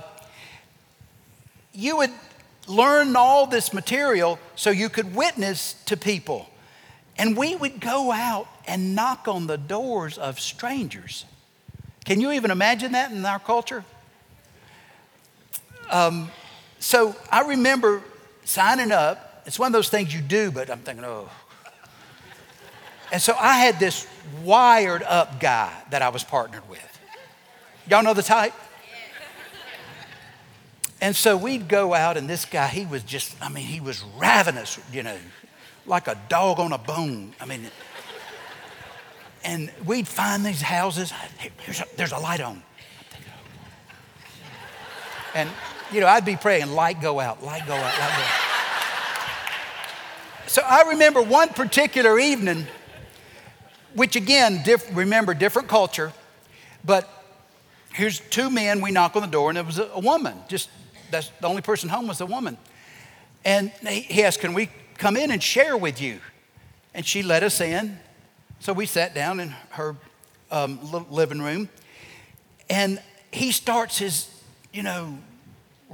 you 1.74 1.98
would 1.98 2.12
learn 2.66 3.14
all 3.18 3.48
this 3.48 3.74
material 3.74 4.40
so 4.56 4.70
you 4.70 4.88
could 4.88 5.14
witness 5.14 5.74
to 5.88 5.98
people. 5.98 6.50
And 7.18 7.36
we 7.36 7.58
would 7.58 7.82
go 7.82 8.10
out 8.10 8.48
and 8.66 8.96
knock 8.96 9.28
on 9.28 9.48
the 9.48 9.58
doors 9.58 10.18
of 10.18 10.40
strangers. 10.40 11.26
Can 12.06 12.22
you 12.22 12.32
even 12.32 12.52
imagine 12.52 12.94
that 12.94 13.12
in 13.12 13.26
our 13.26 13.40
culture? 13.40 13.84
Um, 15.90 16.30
so 16.80 17.16
I 17.32 17.48
remember 17.48 18.02
signing 18.44 18.92
up. 18.92 19.44
It's 19.46 19.60
one 19.60 19.68
of 19.68 19.74
those 19.74 19.90
things 19.90 20.14
you 20.14 20.22
do, 20.22 20.52
but 20.52 20.70
I'm 20.70 20.80
thinking, 20.80 21.06
oh. 21.06 21.30
And 23.12 23.22
so 23.22 23.36
I 23.40 23.60
had 23.60 23.80
this 23.80 24.08
wired 24.44 25.04
up 25.04 25.40
guy 25.40 25.72
that 25.92 26.02
I 26.02 26.10
was 26.10 26.24
partnered 26.24 26.68
with. 26.70 27.00
Y'all 27.90 28.04
know 28.04 28.14
the 28.14 28.24
type? 28.24 28.54
And 31.02 31.16
so 31.16 31.38
we'd 31.38 31.68
go 31.68 31.94
out, 31.94 32.18
and 32.18 32.28
this 32.28 32.46
guy, 32.46 32.68
he 32.68 32.86
was 32.86 33.04
just, 33.04 33.36
I 33.42 33.50
mean, 33.50 33.66
he 33.66 33.80
was 33.80 34.04
ravenous, 34.18 34.80
you 34.92 35.04
know, 35.04 35.18
like 35.86 36.08
a 36.08 36.18
dog 36.30 36.60
on 36.60 36.72
a 36.72 36.78
bone. 36.78 37.36
I 37.40 37.46
mean, 37.46 37.68
and 39.44 39.72
we'd 39.86 40.08
find 40.08 40.44
these 40.44 40.62
houses. 40.62 41.12
A, 41.12 41.86
there's 41.96 42.12
a 42.12 42.18
light 42.18 42.42
on. 42.42 42.64
And, 45.36 45.50
you 45.92 46.00
know, 46.00 46.08
I'd 46.08 46.26
be 46.26 46.36
praying, 46.36 46.72
light 46.72 47.02
go 47.02 47.20
out, 47.20 47.44
light 47.44 47.66
go 47.68 47.74
out, 47.74 47.84
light 47.84 48.18
go 48.18 48.24
out. 48.24 48.56
So 50.48 50.62
I 50.64 50.90
remember 50.90 51.22
one 51.22 51.50
particular 51.50 52.20
evening, 52.20 52.68
which 53.94 54.16
again, 54.16 54.62
diff, 54.64 54.86
remember, 54.96 55.34
different 55.34 55.68
culture, 55.68 56.14
but 56.84 57.10
here's 57.94 58.20
two 58.20 58.50
men, 58.50 58.82
we 58.82 58.92
knock 58.92 59.16
on 59.16 59.22
the 59.22 59.28
door, 59.28 59.50
and 59.50 59.58
it 59.58 59.66
was 59.66 59.80
a, 59.80 59.90
a 59.94 60.00
woman. 60.00 60.38
Just, 60.48 60.70
that's 61.12 61.30
the 61.42 61.48
only 61.48 61.62
person 61.62 61.90
home 61.90 62.08
was 62.08 62.22
a 62.22 62.26
woman. 62.26 62.58
And 63.44 63.72
he, 63.88 64.02
he 64.02 64.24
asked, 64.24 64.40
Can 64.40 64.54
we 64.54 64.70
come 64.98 65.18
in 65.18 65.32
and 65.32 65.42
share 65.42 65.78
with 65.78 66.02
you? 66.02 66.20
And 66.94 67.06
she 67.06 67.24
let 67.24 67.44
us 67.44 67.60
in. 67.62 68.00
So 68.60 68.74
we 68.74 68.86
sat 68.86 69.14
down 69.14 69.40
in 69.40 69.50
her 69.72 69.96
um, 70.52 70.80
living 71.10 71.42
room, 71.42 71.70
and 72.70 73.02
he 73.32 73.52
starts 73.52 73.98
his, 73.98 74.30
you 74.74 74.84
know, 74.84 75.18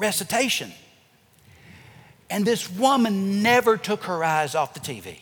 recitation. 0.01 0.71
And 2.29 2.45
this 2.45 2.69
woman 2.69 3.43
never 3.43 3.77
took 3.77 4.03
her 4.03 4.23
eyes 4.23 4.55
off 4.55 4.73
the 4.73 4.79
TV. 4.79 5.19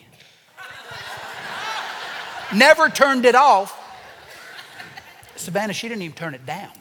never 2.56 2.90
turned 2.90 3.26
it 3.26 3.36
off. 3.36 3.76
Savannah, 5.36 5.74
she 5.74 5.88
didn't 5.88 6.04
even 6.04 6.16
turn 6.16 6.34
it 6.34 6.46
down. 6.46 6.72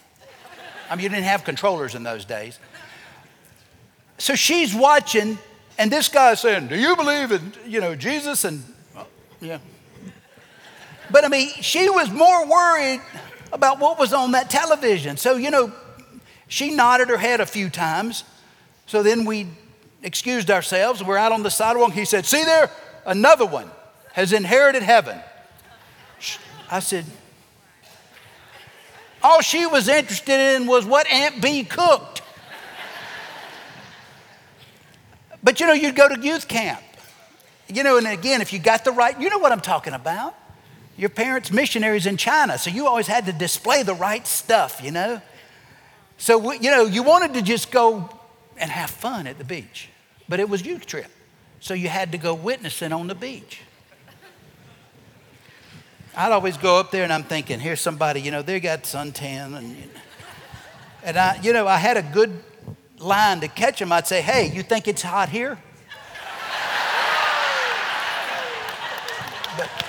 I 0.89 0.95
mean, 0.95 1.03
you 1.03 1.09
didn't 1.11 1.25
have 1.25 1.45
controllers 1.45 1.95
in 1.95 2.03
those 2.03 2.25
days. 2.25 2.59
So 4.17 4.35
she's 4.35 4.75
watching, 4.75 5.39
and 5.77 5.91
this 5.91 6.09
guy's 6.09 6.41
saying, 6.41 6.69
Do 6.69 6.77
you 6.77 6.97
believe 6.97 7.31
in, 7.31 7.53
you 7.67 7.81
know, 7.81 7.95
Jesus? 7.95 8.45
And, 8.45 8.65
well, 8.95 9.07
yeah. 9.41 9.59
But 11.11 11.25
I 11.25 11.29
mean, 11.29 11.51
she 11.61 11.89
was 11.89 12.11
more 12.11 12.47
worried 12.47 13.01
about 13.53 13.79
what 13.79 13.99
was 13.99 14.13
on 14.13 14.33
that 14.33 14.51
television. 14.51 15.17
So, 15.17 15.37
you 15.37 15.51
know, 15.51 15.73
she 16.49 16.71
nodded 16.75 17.09
her 17.09 17.19
head 17.19 17.41
a 17.41 17.47
few 17.47 17.71
times. 17.71 18.25
So 18.87 19.03
then 19.03 19.25
we 19.25 19.47
excused 20.03 20.51
ourselves. 20.51 21.05
We're 21.05 21.19
out 21.19 21.33
on 21.33 21.43
the 21.43 21.51
sidewalk. 21.51 21.93
He 21.93 22.05
said, 22.05 22.27
See 22.27 22.43
there? 22.43 22.71
Another 23.07 23.47
one 23.47 23.71
has 24.13 24.33
inherited 24.33 24.83
heaven. 24.83 25.19
I 26.71 26.81
said, 26.81 27.05
All 29.23 29.43
she 29.43 29.67
was 29.67 29.89
interested 29.89 30.57
in 30.57 30.67
was 30.67 30.85
what 30.85 31.07
Aunt 31.09 31.41
Bee 31.43 31.65
cooked. 31.65 32.23
But 35.43 35.61
you 35.61 35.67
know, 35.67 35.73
you'd 35.73 35.97
go 35.97 36.09
to 36.09 36.21
youth 36.21 36.49
camp. 36.49 36.83
You 37.69 37.83
know, 37.83 37.99
and 37.99 38.07
again, 38.07 38.41
if 38.41 38.53
you 38.53 38.59
got 38.59 38.85
the 38.85 38.93
right, 38.93 39.19
you 39.21 39.29
know 39.29 39.39
what 39.39 39.53
I'm 39.53 39.61
talking 39.61 39.93
about. 39.93 40.35
Your 40.97 41.11
parents' 41.11 41.53
missionaries 41.53 42.07
in 42.07 42.17
China, 42.17 42.59
so 42.59 42.71
you 42.71 42.87
always 42.87 43.07
had 43.07 43.27
to 43.27 43.33
display 43.33 43.83
the 43.83 43.95
right 43.95 44.27
stuff, 44.27 44.81
you 44.83 44.91
know. 44.91 45.21
So, 46.19 46.53
you 46.53 46.71
know, 46.71 46.85
you 46.85 47.03
wanted 47.05 47.35
to 47.35 47.43
just 47.43 47.71
go 47.71 48.11
and 48.59 48.71
have 48.71 48.91
fun 48.91 49.27
at 49.29 49.39
the 49.39 49.45
beach, 49.45 49.89
but 50.29 50.41
it 50.41 50.49
was 50.49 50.67
youth 50.67 50.85
trip. 50.85 51.11
So 51.61 51.75
you 51.75 51.89
had 51.89 52.13
to 52.13 52.19
go 52.19 52.35
witnessing 52.35 52.93
on 52.93 53.07
the 53.07 53.15
beach. 53.15 53.61
I'd 56.17 56.33
always 56.33 56.57
go 56.57 56.81
up 56.81 56.91
there 56.91 57.05
and 57.05 57.13
I'm 57.13 57.23
thinking, 57.23 57.61
here's 57.61 57.81
somebody, 57.81 58.21
you 58.21 58.33
know, 58.33 58.43
they 58.43 58.59
got 58.59 58.83
suntan 58.83 59.57
and, 59.57 59.77
and 61.05 61.17
I, 61.17 61.39
you 61.41 61.53
know, 61.53 61.69
I 61.69 61.77
had 61.77 61.97
a 61.97 62.03
good 62.03 62.43
line 62.99 63.39
to 63.41 63.49
catch 63.49 63.79
them. 63.79 63.93
I'd 63.93 64.09
say, 64.09 64.21
hey, 64.21 64.51
you 64.53 64.65
think 64.65 64.89
it's 64.89 65.03
hot 65.03 65.29
here? 65.29 65.57
but, 69.57 69.88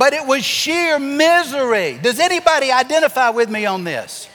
but 0.00 0.14
it 0.14 0.26
was 0.26 0.42
sheer 0.42 0.98
misery. 0.98 1.98
Does 2.00 2.20
anybody 2.20 2.72
identify 2.72 3.28
with 3.28 3.50
me 3.50 3.66
on 3.66 3.84
this? 3.84 4.30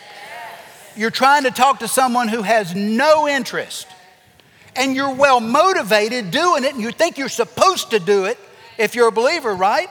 You're 0.96 1.10
trying 1.10 1.42
to 1.46 1.50
talk 1.50 1.80
to 1.80 1.88
someone 1.88 2.28
who 2.28 2.44
has 2.44 2.76
no 2.76 3.28
interest, 3.28 3.88
and 4.76 4.96
you're 4.96 5.16
well 5.16 5.42
motivated 5.42 6.30
doing 6.30 6.66
it, 6.66 6.74
and 6.74 6.84
you 6.84 6.92
think 6.92 7.18
you're 7.18 7.30
supposed 7.30 7.90
to 7.90 8.00
do 8.00 8.26
it 8.26 8.38
if 8.78 8.94
you're 8.94 9.08
a 9.08 9.12
believer, 9.12 9.56
right? 9.56 9.90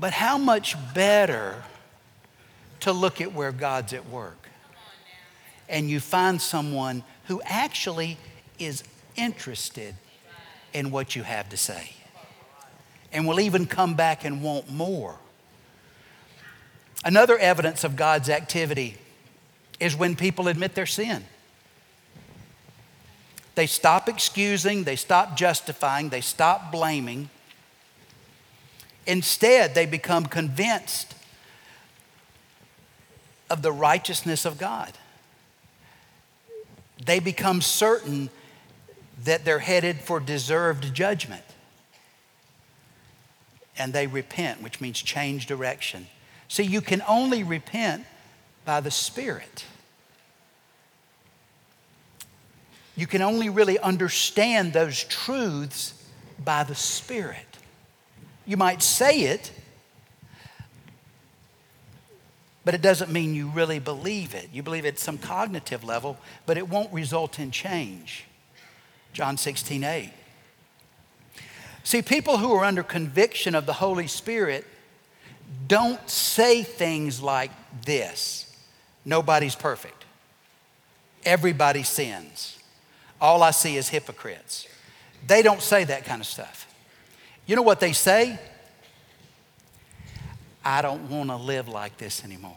But 0.00 0.12
how 0.12 0.36
much 0.36 0.74
better 0.92 1.62
to 2.80 2.92
look 2.92 3.20
at 3.20 3.32
where 3.32 3.52
God's 3.52 3.92
at 3.92 4.08
work 4.08 4.48
and 5.68 5.88
you 5.88 6.00
find 6.00 6.42
someone 6.42 7.04
who 7.26 7.40
actually 7.44 8.18
is 8.58 8.82
interested 9.14 9.94
in 10.72 10.90
what 10.90 11.14
you 11.14 11.22
have 11.22 11.48
to 11.50 11.56
say 11.56 11.94
and 13.12 13.26
will 13.26 13.40
even 13.40 13.66
come 13.66 13.94
back 13.94 14.24
and 14.24 14.42
want 14.42 14.70
more. 14.70 15.16
Another 17.04 17.38
evidence 17.38 17.82
of 17.84 17.96
God's 17.96 18.28
activity 18.28 18.96
is 19.78 19.96
when 19.96 20.14
people 20.14 20.48
admit 20.48 20.74
their 20.74 20.86
sin. 20.86 21.24
They 23.54 23.66
stop 23.66 24.08
excusing, 24.08 24.84
they 24.84 24.96
stop 24.96 25.36
justifying, 25.36 26.10
they 26.10 26.20
stop 26.20 26.70
blaming. 26.70 27.30
Instead, 29.06 29.74
they 29.74 29.86
become 29.86 30.26
convinced 30.26 31.14
of 33.48 33.62
the 33.62 33.72
righteousness 33.72 34.44
of 34.44 34.58
God. 34.58 34.92
They 37.04 37.18
become 37.18 37.60
certain 37.62 38.30
that 39.24 39.44
they're 39.44 39.58
headed 39.58 40.00
for 40.00 40.20
deserved 40.20 40.94
judgment 40.94 41.42
and 43.80 43.94
they 43.94 44.06
repent, 44.06 44.62
which 44.62 44.80
means 44.80 45.00
change 45.00 45.46
direction. 45.46 46.06
See, 46.48 46.64
you 46.64 46.82
can 46.82 47.02
only 47.08 47.42
repent 47.42 48.04
by 48.66 48.80
the 48.80 48.90
Spirit. 48.90 49.64
You 52.94 53.06
can 53.06 53.22
only 53.22 53.48
really 53.48 53.78
understand 53.78 54.74
those 54.74 55.02
truths 55.04 55.94
by 56.44 56.62
the 56.62 56.74
Spirit. 56.74 57.46
You 58.44 58.58
might 58.58 58.82
say 58.82 59.20
it, 59.20 59.50
but 62.66 62.74
it 62.74 62.82
doesn't 62.82 63.10
mean 63.10 63.34
you 63.34 63.48
really 63.48 63.78
believe 63.78 64.34
it. 64.34 64.50
You 64.52 64.62
believe 64.62 64.84
it 64.84 64.88
at 64.88 64.98
some 64.98 65.16
cognitive 65.16 65.82
level, 65.84 66.18
but 66.44 66.58
it 66.58 66.68
won't 66.68 66.92
result 66.92 67.38
in 67.38 67.50
change. 67.50 68.26
John 69.14 69.38
16, 69.38 69.82
8. 69.82 70.12
See, 71.82 72.02
people 72.02 72.38
who 72.38 72.52
are 72.54 72.64
under 72.64 72.82
conviction 72.82 73.54
of 73.54 73.66
the 73.66 73.72
Holy 73.72 74.06
Spirit 74.06 74.66
don't 75.66 76.08
say 76.08 76.62
things 76.62 77.22
like 77.22 77.50
this 77.84 78.46
Nobody's 79.04 79.54
perfect, 79.54 80.04
everybody 81.24 81.82
sins. 81.82 82.58
All 83.20 83.42
I 83.42 83.50
see 83.50 83.76
is 83.76 83.88
hypocrites. 83.88 84.66
They 85.26 85.42
don't 85.42 85.60
say 85.60 85.84
that 85.84 86.04
kind 86.04 86.20
of 86.20 86.26
stuff. 86.26 86.66
You 87.46 87.56
know 87.56 87.62
what 87.62 87.80
they 87.80 87.92
say? 87.92 88.38
I 90.64 90.82
don't 90.82 91.10
want 91.10 91.30
to 91.30 91.36
live 91.36 91.68
like 91.68 91.96
this 91.98 92.24
anymore. 92.24 92.56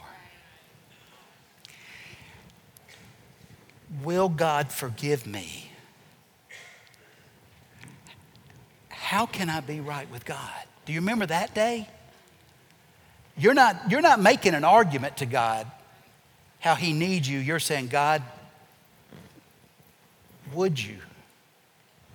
Will 4.01 4.29
God 4.29 4.71
forgive 4.71 5.27
me? 5.27 5.72
How 9.13 9.27
can 9.27 9.47
I 9.47 9.59
be 9.59 9.79
right 9.79 10.09
with 10.09 10.25
God? 10.25 10.63
Do 10.85 10.91
you 10.91 10.99
remember 10.99 11.27
that 11.27 11.53
day? 11.53 11.87
You're 13.37 13.53
not, 13.53 13.91
you're 13.91 14.01
not 14.01 14.19
making 14.19 14.55
an 14.55 14.63
argument 14.63 15.17
to 15.17 15.27
God 15.27 15.67
how 16.59 16.73
He 16.73 16.93
needs 16.93 17.29
you. 17.29 17.37
You're 17.37 17.59
saying, 17.59 17.89
God, 17.89 18.23
would 20.51 20.83
you, 20.83 20.97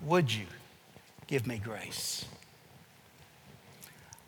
would 0.02 0.34
you 0.34 0.46
give 1.28 1.46
me 1.46 1.58
grace? 1.62 2.24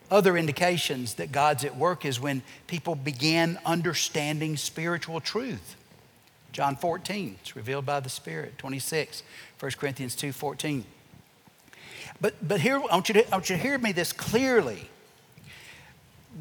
other 0.09 0.37
indications 0.37 1.14
that 1.14 1.33
God's 1.33 1.64
at 1.64 1.76
work 1.76 2.04
is 2.04 2.20
when 2.20 2.42
people 2.68 2.94
began 2.94 3.59
understanding 3.66 4.56
spiritual 4.56 5.20
truth. 5.20 5.74
John 6.52 6.76
14, 6.76 7.37
it's 7.40 7.56
revealed 7.56 7.87
by 7.87 7.98
the 7.98 8.09
Spirit. 8.09 8.59
26, 8.59 9.24
1 9.59 9.72
Corinthians 9.72 10.14
2 10.14 10.30
14. 10.30 10.85
But, 12.20 12.35
but 12.46 12.61
here, 12.61 12.76
I 12.76 12.78
want, 12.78 13.09
you 13.09 13.14
to, 13.14 13.28
I 13.28 13.37
want 13.37 13.48
you 13.48 13.56
to 13.56 13.62
hear 13.62 13.78
me 13.78 13.92
this 13.92 14.12
clearly. 14.12 14.88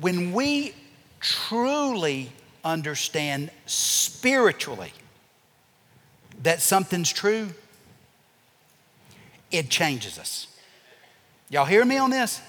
When 0.01 0.33
we 0.33 0.73
truly 1.19 2.31
understand 2.63 3.51
spiritually 3.65 4.91
that 6.43 6.61
something's 6.61 7.11
true, 7.11 7.49
it 9.51 9.69
changes 9.69 10.19
us. 10.19 10.47
Y'all 11.49 11.65
hear 11.65 11.85
me 11.85 11.97
on 11.97 12.09
this? 12.09 12.41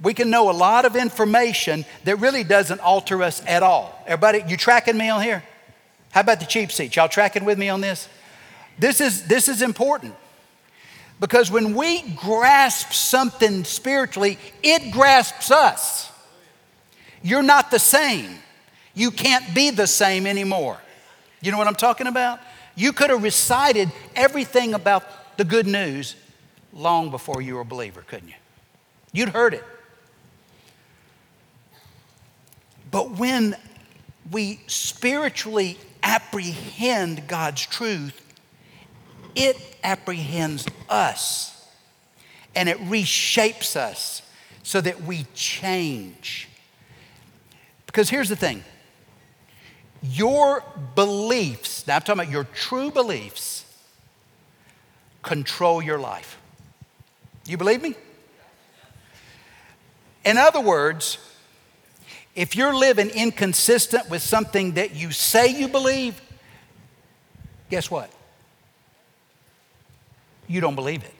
We 0.00 0.14
can 0.14 0.30
know 0.30 0.48
a 0.48 0.52
lot 0.52 0.84
of 0.84 0.94
information 0.94 1.84
that 2.04 2.16
really 2.16 2.44
doesn't 2.44 2.80
alter 2.80 3.22
us 3.22 3.42
at 3.46 3.62
all. 3.62 4.00
Everybody, 4.06 4.44
you 4.46 4.56
tracking 4.56 4.96
me 4.96 5.08
on 5.08 5.22
here? 5.22 5.42
How 6.12 6.20
about 6.20 6.38
the 6.38 6.46
cheap 6.46 6.70
seats? 6.70 6.94
Y'all 6.94 7.08
tracking 7.08 7.44
with 7.44 7.58
me 7.58 7.68
on 7.68 7.80
this? 7.80 8.08
This 8.78 9.00
is, 9.00 9.26
this 9.26 9.48
is 9.48 9.60
important 9.60 10.14
because 11.20 11.50
when 11.50 11.74
we 11.74 12.02
grasp 12.16 12.92
something 12.92 13.64
spiritually, 13.64 14.38
it 14.62 14.92
grasps 14.92 15.50
us. 15.50 16.10
You're 17.22 17.42
not 17.42 17.70
the 17.70 17.78
same. 17.78 18.38
You 18.94 19.10
can't 19.10 19.54
be 19.54 19.70
the 19.70 19.86
same 19.86 20.26
anymore. 20.26 20.78
You 21.40 21.52
know 21.52 21.58
what 21.58 21.66
I'm 21.66 21.74
talking 21.74 22.06
about? 22.06 22.40
You 22.74 22.92
could 22.92 23.10
have 23.10 23.22
recited 23.22 23.90
everything 24.14 24.74
about 24.74 25.36
the 25.36 25.44
good 25.44 25.66
news 25.66 26.14
long 26.72 27.10
before 27.10 27.42
you 27.42 27.56
were 27.56 27.62
a 27.62 27.64
believer, 27.64 28.04
couldn't 28.06 28.28
you? 28.28 28.34
You'd 29.12 29.30
heard 29.30 29.54
it. 29.54 29.64
But 32.90 33.12
when 33.12 33.56
we 34.30 34.60
spiritually 34.66 35.78
apprehend 36.02 37.26
God's 37.28 37.66
truth, 37.66 38.27
it 39.38 39.56
apprehends 39.84 40.66
us 40.88 41.66
and 42.54 42.68
it 42.68 42.78
reshapes 42.78 43.76
us 43.76 44.22
so 44.64 44.80
that 44.80 45.02
we 45.02 45.24
change. 45.32 46.48
Because 47.86 48.10
here's 48.10 48.28
the 48.28 48.36
thing 48.36 48.64
your 50.02 50.62
beliefs, 50.94 51.86
now 51.86 51.96
I'm 51.96 52.02
talking 52.02 52.20
about 52.20 52.32
your 52.32 52.44
true 52.44 52.90
beliefs, 52.90 53.64
control 55.22 55.80
your 55.80 55.98
life. 55.98 56.38
You 57.46 57.56
believe 57.56 57.80
me? 57.80 57.94
In 60.24 60.36
other 60.36 60.60
words, 60.60 61.18
if 62.34 62.54
you're 62.54 62.74
living 62.74 63.08
inconsistent 63.10 64.10
with 64.10 64.22
something 64.22 64.72
that 64.72 64.94
you 64.94 65.12
say 65.12 65.48
you 65.48 65.68
believe, 65.68 66.20
guess 67.70 67.90
what? 67.90 68.10
You 70.48 70.60
don't 70.60 70.74
believe 70.74 71.04
it. 71.04 71.14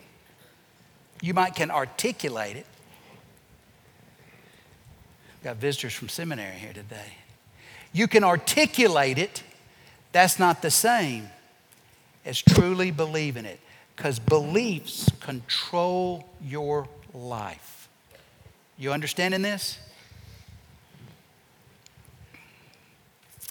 You 1.20 1.34
might 1.34 1.54
can 1.54 1.70
articulate 1.70 2.56
it. 2.56 2.66
We've 5.36 5.44
Got 5.44 5.56
visitors 5.56 5.92
from 5.92 6.08
seminary 6.08 6.56
here 6.56 6.72
today. 6.72 7.12
You 7.92 8.08
can 8.08 8.24
articulate 8.24 9.18
it. 9.18 9.42
That's 10.12 10.38
not 10.38 10.62
the 10.62 10.70
same 10.70 11.28
as 12.24 12.40
truly 12.40 12.90
believing 12.90 13.44
it 13.44 13.60
because 13.94 14.18
beliefs 14.18 15.08
control 15.20 16.28
your 16.42 16.88
life. 17.12 17.88
You 18.78 18.92
understanding 18.92 19.42
this? 19.42 19.78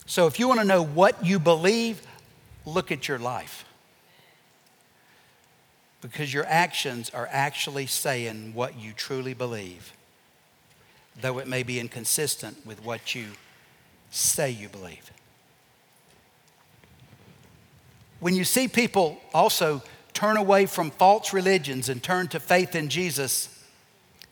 So, 0.05 0.25
if 0.25 0.39
you 0.39 0.47
want 0.47 0.61
to 0.61 0.65
know 0.65 0.83
what 0.83 1.25
you 1.25 1.37
believe, 1.37 2.01
look 2.65 2.93
at 2.93 3.09
your 3.09 3.19
life. 3.19 3.65
Because 6.01 6.33
your 6.33 6.45
actions 6.45 7.09
are 7.09 7.27
actually 7.31 7.87
saying 7.87 8.53
what 8.53 8.79
you 8.79 8.93
truly 8.93 9.33
believe, 9.33 9.93
though 11.19 11.39
it 11.39 11.47
may 11.47 11.63
be 11.63 11.79
inconsistent 11.79 12.65
with 12.65 12.83
what 12.83 13.15
you 13.15 13.25
say 14.11 14.49
you 14.49 14.69
believe. 14.69 15.11
When 18.19 18.35
you 18.35 18.43
see 18.43 18.67
people 18.67 19.19
also 19.33 19.81
turn 20.13 20.37
away 20.37 20.65
from 20.65 20.89
false 20.91 21.33
religions 21.33 21.89
and 21.89 22.01
turn 22.01 22.27
to 22.29 22.39
faith 22.39 22.75
in 22.75 22.89
Jesus, 22.89 23.49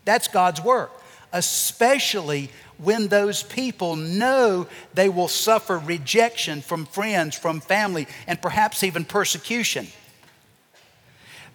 that's 0.05 0.27
God's 0.27 0.63
work, 0.63 0.91
especially 1.33 2.49
when 2.77 3.07
those 3.07 3.43
people 3.43 3.95
know 3.95 4.67
they 4.93 5.09
will 5.09 5.27
suffer 5.27 5.77
rejection 5.77 6.61
from 6.61 6.85
friends, 6.85 7.37
from 7.37 7.61
family, 7.61 8.07
and 8.27 8.41
perhaps 8.41 8.83
even 8.83 9.05
persecution. 9.05 9.87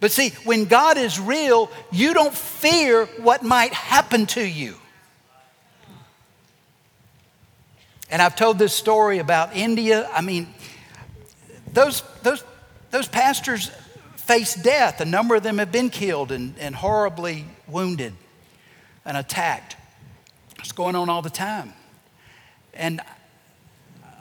But 0.01 0.11
see, 0.11 0.31
when 0.45 0.65
God 0.65 0.97
is 0.97 1.21
real, 1.21 1.71
you 1.93 2.15
don't 2.15 2.35
fear 2.35 3.05
what 3.19 3.43
might 3.43 3.75
happen 3.75 4.27
to 4.29 4.43
you. 4.43 4.77
And 8.11 8.21
I've 8.21 8.35
told 8.35 8.59
this 8.59 8.75
story 8.75 9.19
about 9.19 9.55
India. 9.55 10.09
I 10.13 10.23
mean, 10.23 10.49
those, 11.73 12.03
those, 12.23 12.43
those 12.91 13.07
pastors 13.07 13.71
face 14.17 14.55
death. 14.55 15.01
A 15.01 15.05
number 15.05 15.37
of 15.37 15.43
them 15.43 15.59
have 15.59 15.71
been 15.71 15.91
killed 15.91 16.33
and, 16.33 16.55
and 16.59 16.75
horribly 16.75 17.45
wounded 17.69 18.15
and 19.05 19.17
attacked. 19.17 19.77
It's 20.59 20.73
going 20.73 20.97
on 20.97 21.09
all 21.09 21.23
the 21.23 21.31
time. 21.31 21.75
And 22.73 23.01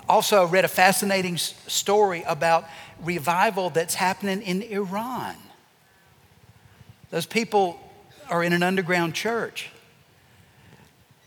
also 0.07 0.45
read 0.45 0.65
a 0.65 0.69
fascinating 0.69 1.37
story 1.37 2.23
about 2.27 2.65
revival 3.01 3.69
that's 3.69 3.95
happening 3.95 4.41
in 4.41 4.61
Iran. 4.61 5.35
Those 7.11 7.25
people 7.25 7.79
are 8.29 8.43
in 8.43 8.53
an 8.53 8.63
underground 8.63 9.15
church. 9.15 9.69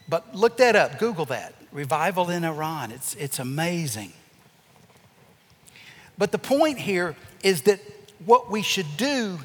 But 0.09 0.35
look 0.35 0.59
that 0.59 0.77
up, 0.77 0.99
Google 0.99 1.25
that. 1.27 1.55
Revival 1.73 2.31
in 2.31 2.45
Iran. 2.45 2.91
It's, 2.91 3.15
it's 3.15 3.39
amazing. 3.39 4.13
But 6.19 6.33
the 6.33 6.39
point 6.39 6.79
here 6.79 7.17
is 7.43 7.63
that 7.63 7.81
what 8.25 8.51
we 8.51 8.63
should 8.63 8.97
do, 8.97 9.39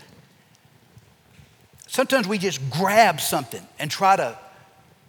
sometimes 1.88 2.28
we 2.28 2.38
just 2.38 2.69
grab 2.69 3.21
something 3.21 3.65
and 3.80 3.89
try 3.89 4.15
to 4.17 4.38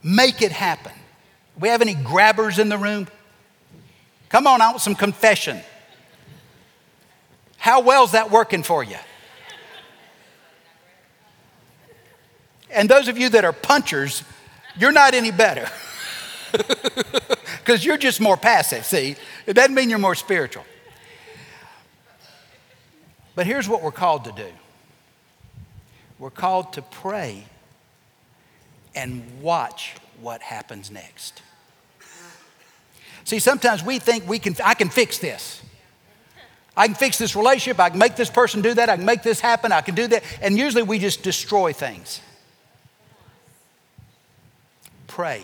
Make 0.03 0.43
it 0.43 0.53
happen. 0.53 0.93
We 1.59 1.69
have 1.69 1.83
any 1.83 1.95
grabbers 1.95 2.59
in 2.59 2.69
the 2.69 2.79
room? 2.79 3.09
Come 4.29 4.47
on, 4.47 4.61
I 4.61 4.69
want 4.69 4.81
some 4.81 4.95
confession. 4.95 5.61
How 7.57 7.81
well's 7.81 8.13
that 8.13 8.31
working 8.31 8.63
for 8.63 8.85
you? 8.85 8.97
And 12.79 12.89
those 12.89 13.09
of 13.09 13.19
you 13.19 13.29
that 13.31 13.45
are 13.45 13.53
punchers, 13.53 14.23
you're 14.79 14.93
not 14.93 15.13
any 15.13 15.33
better. 15.33 15.69
Because 17.59 17.85
you're 17.85 17.99
just 17.99 18.19
more 18.19 18.39
passive, 18.39 18.87
see? 18.87 19.15
It 19.45 19.53
doesn't 19.53 19.75
mean 19.75 19.91
you're 19.91 19.99
more 19.99 20.15
spiritual. 20.15 20.65
But 23.35 23.45
here's 23.45 23.69
what 23.69 23.83
we're 23.83 23.93
called 23.93 24.25
to 24.25 24.33
do 24.33 24.49
we're 26.19 26.31
called 26.31 26.73
to 26.75 26.83
pray 26.83 27.45
and 28.95 29.43
watch 29.43 29.97
what 30.23 30.41
happens 30.41 30.91
next. 30.91 31.43
See, 33.25 33.39
sometimes 33.39 33.85
we 33.85 33.99
think 33.99 34.27
we 34.27 34.39
can, 34.39 34.57
I 34.65 34.73
can 34.73 34.89
fix 34.89 35.19
this. 35.19 35.61
I 36.75 36.87
can 36.87 36.95
fix 36.95 37.19
this 37.19 37.37
relationship. 37.37 37.79
I 37.79 37.91
can 37.91 37.99
make 37.99 38.17
this 38.17 38.31
person 38.31 38.63
do 38.63 38.73
that. 38.73 38.89
I 38.89 38.97
can 38.97 39.05
make 39.05 39.23
this 39.23 39.41
happen. 39.41 39.73
I 39.73 39.83
can 39.83 39.95
do 39.95 40.07
that. 40.07 40.23
And 40.41 40.57
usually 40.57 40.85
we 40.85 40.99
just 40.99 41.23
destroy 41.23 41.75
things. 41.75 42.23
Pray. 45.19 45.43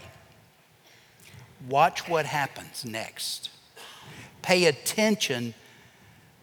Watch 1.69 2.09
what 2.09 2.27
happens 2.27 2.85
next. 2.85 3.51
Pay 4.41 4.67
attention 4.67 5.53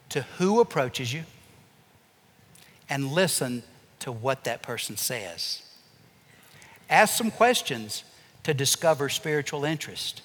to 0.10 0.24
who 0.38 0.60
approaches 0.60 1.14
you 1.14 1.24
and 2.90 3.14
listen 3.14 3.64
to 4.00 4.12
what 4.12 4.44
that 4.44 4.62
person 4.62 4.98
says. 4.98 5.64
Ask 6.90 7.18
some 7.18 7.32
questions 7.32 8.04
to 8.44 8.54
discover 8.54 9.08
spiritual 9.08 9.64
interest 9.64 10.22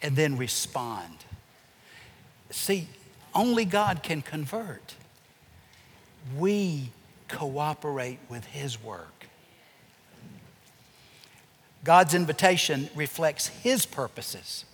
and 0.00 0.16
then 0.16 0.38
respond. 0.38 1.26
See, 2.48 2.88
only 3.34 3.66
God 3.66 4.02
can 4.02 4.22
convert. 4.22 4.94
We 6.38 6.88
cooperate 7.28 8.18
with 8.30 8.46
His 8.46 8.82
work. 8.82 9.26
God's 11.84 12.14
invitation 12.14 12.90
reflects 12.94 13.48
His 13.48 13.86
purposes, 13.86 14.64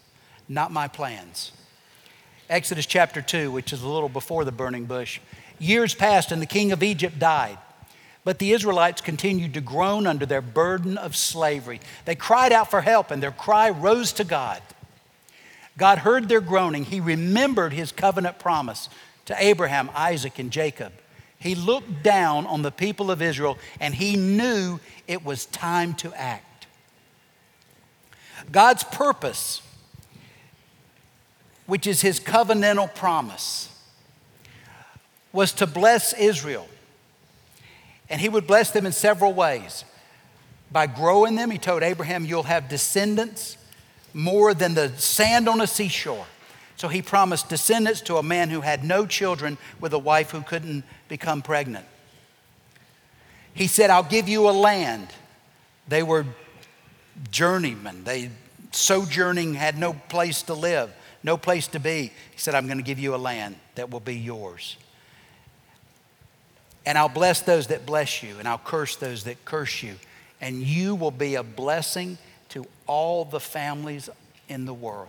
not 0.48 0.72
my 0.72 0.88
plans. 0.88 1.52
Exodus 2.48 2.86
chapter 2.86 3.22
2, 3.22 3.50
which 3.50 3.72
is 3.72 3.82
a 3.82 3.88
little 3.88 4.08
before 4.08 4.44
the 4.44 4.52
burning 4.52 4.84
bush. 4.84 5.20
Years 5.58 5.94
passed 5.94 6.32
and 6.32 6.40
the 6.40 6.46
king 6.46 6.72
of 6.72 6.82
Egypt 6.82 7.18
died. 7.18 7.58
But 8.24 8.40
the 8.40 8.52
Israelites 8.52 9.00
continued 9.00 9.54
to 9.54 9.60
groan 9.60 10.06
under 10.06 10.26
their 10.26 10.42
burden 10.42 10.98
of 10.98 11.14
slavery. 11.14 11.80
They 12.04 12.16
cried 12.16 12.52
out 12.52 12.70
for 12.70 12.80
help, 12.80 13.12
and 13.12 13.22
their 13.22 13.30
cry 13.30 13.70
rose 13.70 14.12
to 14.14 14.24
God. 14.24 14.60
God 15.78 15.98
heard 15.98 16.28
their 16.28 16.40
groaning. 16.40 16.84
He 16.84 17.00
remembered 17.00 17.72
his 17.72 17.92
covenant 17.92 18.38
promise 18.38 18.88
to 19.26 19.36
Abraham, 19.38 19.90
Isaac, 19.94 20.38
and 20.38 20.50
Jacob. 20.50 20.92
He 21.38 21.54
looked 21.54 22.02
down 22.02 22.46
on 22.46 22.62
the 22.62 22.70
people 22.70 23.10
of 23.10 23.20
Israel 23.20 23.58
and 23.78 23.94
he 23.94 24.16
knew 24.16 24.80
it 25.06 25.24
was 25.24 25.46
time 25.46 25.94
to 25.94 26.14
act. 26.14 26.45
God's 28.52 28.84
purpose, 28.84 29.62
which 31.66 31.86
is 31.86 32.00
his 32.00 32.20
covenantal 32.20 32.94
promise, 32.94 33.68
was 35.32 35.52
to 35.52 35.66
bless 35.66 36.12
Israel. 36.14 36.68
And 38.08 38.20
he 38.20 38.28
would 38.28 38.46
bless 38.46 38.70
them 38.70 38.86
in 38.86 38.92
several 38.92 39.32
ways. 39.32 39.84
By 40.70 40.86
growing 40.86 41.34
them, 41.34 41.50
he 41.50 41.58
told 41.58 41.82
Abraham, 41.82 42.24
You'll 42.24 42.44
have 42.44 42.68
descendants 42.68 43.56
more 44.14 44.54
than 44.54 44.74
the 44.74 44.90
sand 44.96 45.48
on 45.48 45.60
a 45.60 45.66
seashore. 45.66 46.26
So 46.76 46.88
he 46.88 47.02
promised 47.02 47.48
descendants 47.48 48.00
to 48.02 48.16
a 48.16 48.22
man 48.22 48.50
who 48.50 48.60
had 48.60 48.84
no 48.84 49.06
children 49.06 49.58
with 49.80 49.92
a 49.92 49.98
wife 49.98 50.30
who 50.30 50.42
couldn't 50.42 50.84
become 51.08 51.42
pregnant. 51.42 51.86
He 53.54 53.66
said, 53.66 53.88
I'll 53.88 54.02
give 54.02 54.28
you 54.28 54.48
a 54.48 54.52
land. 54.52 55.08
They 55.88 56.02
were 56.02 56.26
journeymen. 57.30 58.04
They 58.04 58.30
sojourning 58.72 59.54
had 59.54 59.78
no 59.78 59.92
place 59.92 60.42
to 60.42 60.54
live, 60.54 60.90
no 61.22 61.36
place 61.36 61.66
to 61.68 61.80
be. 61.80 62.12
He 62.32 62.38
said, 62.38 62.54
I'm 62.54 62.66
going 62.66 62.78
to 62.78 62.84
give 62.84 62.98
you 62.98 63.14
a 63.14 63.16
land 63.16 63.56
that 63.74 63.90
will 63.90 64.00
be 64.00 64.16
yours. 64.16 64.76
And 66.84 66.96
I'll 66.96 67.08
bless 67.08 67.40
those 67.40 67.66
that 67.68 67.84
bless 67.84 68.22
you, 68.22 68.38
and 68.38 68.46
I'll 68.46 68.58
curse 68.58 68.96
those 68.96 69.24
that 69.24 69.44
curse 69.44 69.82
you. 69.82 69.96
And 70.40 70.62
you 70.62 70.94
will 70.94 71.10
be 71.10 71.34
a 71.34 71.42
blessing 71.42 72.18
to 72.50 72.64
all 72.86 73.24
the 73.24 73.40
families 73.40 74.08
in 74.48 74.66
the 74.66 74.74
world. 74.74 75.08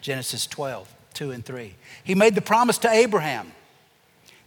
Genesis 0.00 0.46
12, 0.46 0.94
2 1.14 1.32
and 1.32 1.44
3. 1.44 1.74
He 2.04 2.14
made 2.14 2.36
the 2.36 2.40
promise 2.40 2.78
to 2.78 2.90
Abraham. 2.90 3.52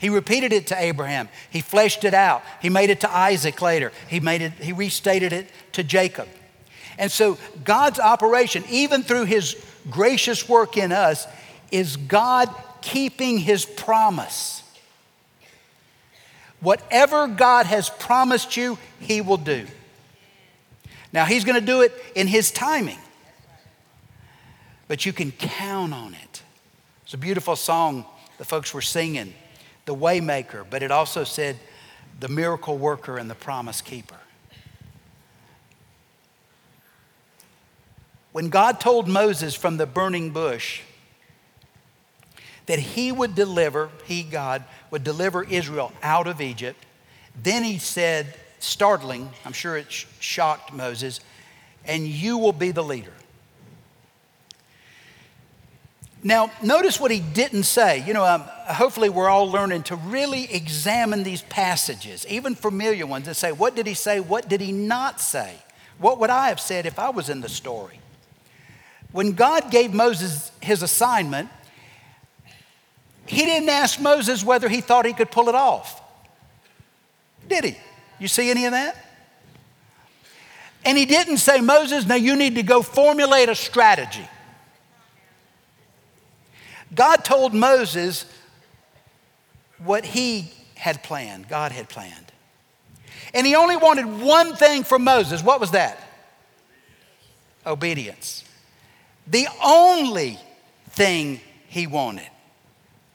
He 0.02 0.10
repeated 0.10 0.52
it 0.52 0.68
to 0.68 0.82
Abraham. 0.82 1.30
He 1.50 1.62
fleshed 1.62 2.04
it 2.04 2.14
out. 2.14 2.44
He 2.62 2.70
made 2.70 2.90
it 2.90 3.00
to 3.02 3.10
Isaac 3.10 3.62
later. 3.62 3.94
He 4.10 4.20
made 4.20 4.42
it, 4.42 4.54
he 4.54 4.74
restated 4.74 5.32
it 5.32 5.48
to 5.74 5.84
Jacob. 5.84 6.28
And 6.98 7.10
so 7.10 7.38
God's 7.64 8.00
operation, 8.00 8.64
even 8.70 9.04
through 9.04 9.26
his 9.26 9.56
gracious 9.90 10.50
work 10.50 10.76
in 10.76 10.92
us, 10.92 11.26
is 11.72 11.96
God 11.96 12.54
keeping 12.82 13.38
his 13.38 13.64
promise. 13.64 14.64
Whatever 16.60 17.28
God 17.28 17.66
has 17.68 17.90
promised 17.90 18.58
you, 18.58 18.78
he 19.00 19.22
will 19.22 19.38
do. 19.38 19.66
Now, 21.14 21.26
he's 21.26 21.46
going 21.46 21.60
to 21.60 21.66
do 21.66 21.82
it 21.82 21.94
in 22.16 22.28
his 22.28 22.52
timing 22.52 22.98
but 24.92 25.06
you 25.06 25.14
can 25.14 25.32
count 25.32 25.94
on 25.94 26.14
it. 26.14 26.44
It's 27.06 27.14
a 27.14 27.18
beautiful 27.18 27.56
song 27.56 28.04
the 28.38 28.44
folks 28.44 28.74
were 28.74 28.82
singing, 28.82 29.34
the 29.86 29.96
waymaker, 29.96 30.66
but 30.70 30.84
it 30.84 30.92
also 30.92 31.24
said 31.24 31.58
the 32.20 32.28
miracle 32.28 32.78
worker 32.78 33.18
and 33.18 33.30
the 33.30 33.36
promise 33.36 33.82
keeper. 33.82 34.16
When 38.32 38.50
God 38.50 38.80
told 38.80 39.08
Moses 39.08 39.56
from 39.56 39.78
the 39.78 39.86
burning 39.86 40.30
bush 40.30 40.82
that 42.68 42.80
he 42.80 43.12
would 43.12 43.36
deliver, 43.36 43.90
he, 44.06 44.24
God, 44.24 44.64
would 44.90 45.04
deliver 45.04 45.44
Israel 45.44 45.92
out 46.02 46.28
of 46.28 46.40
Egypt, 46.40 46.86
then 47.42 47.64
he 47.64 47.78
said, 47.78 48.34
startling, 48.60 49.30
I'm 49.44 49.54
sure 49.54 49.76
it 49.76 49.92
shocked 49.92 50.72
Moses, 50.72 51.20
and 51.86 52.08
you 52.08 52.38
will 52.38 52.54
be 52.54 52.72
the 52.72 52.84
leader. 52.84 53.14
Now, 56.24 56.52
notice 56.62 57.00
what 57.00 57.10
he 57.10 57.20
didn't 57.20 57.64
say. 57.64 58.04
You 58.06 58.14
know, 58.14 58.24
um, 58.24 58.42
hopefully, 58.42 59.10
we're 59.10 59.30
all 59.30 59.50
learning 59.50 59.84
to 59.84 59.96
really 59.96 60.52
examine 60.54 61.24
these 61.24 61.42
passages, 61.44 62.28
even 62.28 62.54
familiar 62.54 63.08
ones, 63.08 63.28
and 63.28 63.36
say, 63.36 63.52
what 63.52 63.76
did 63.76 63.88
he 63.88 63.96
say? 63.96 64.20
What 64.20 64.48
did 64.48 64.62
he 64.62 64.72
not 64.72 65.20
say? 65.20 65.56
What 65.98 66.20
would 66.20 66.30
I 66.30 66.50
have 66.50 66.60
said 66.60 66.86
if 66.86 67.00
I 67.00 67.10
was 67.10 67.30
in 67.30 67.42
the 67.42 67.50
story? 67.50 68.00
When 69.12 69.34
God 69.34 69.72
gave 69.72 69.94
Moses 69.94 70.52
his 70.62 70.84
assignment, 70.84 71.50
he 73.26 73.46
didn't 73.46 73.70
ask 73.70 74.00
Moses 74.00 74.44
whether 74.44 74.70
he 74.70 74.82
thought 74.82 75.06
he 75.06 75.14
could 75.14 75.32
pull 75.32 75.50
it 75.50 75.56
off. 75.56 76.02
Did 77.48 77.66
he? 77.66 77.78
You 78.20 78.28
see 78.28 78.50
any 78.50 78.66
of 78.66 78.72
that? 78.72 78.96
And 80.86 80.98
he 80.98 81.06
didn't 81.06 81.38
say, 81.38 81.62
Moses, 81.62 82.06
now 82.06 82.16
you 82.16 82.36
need 82.36 82.56
to 82.56 82.64
go 82.64 82.82
formulate 82.82 83.50
a 83.50 83.56
strategy. 83.56 84.28
God 86.94 87.24
told 87.24 87.54
Moses 87.54 88.26
what 89.84 90.06
he 90.06 90.52
had 90.76 91.04
planned, 91.04 91.48
God 91.48 91.72
had 91.72 91.90
planned. 91.90 92.32
And 93.34 93.48
he 93.48 93.56
only 93.56 93.78
wanted 93.78 94.06
one 94.06 94.56
thing 94.56 94.84
from 94.84 95.04
Moses. 95.04 95.44
What 95.44 95.60
was 95.60 95.72
that? 95.72 95.98
Obedience. 97.66 98.44
The 99.28 99.48
only 99.64 100.40
thing 100.90 101.40
he 101.68 101.88
wanted 101.88 102.28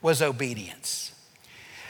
was 0.00 0.22
obedience. 0.22 1.12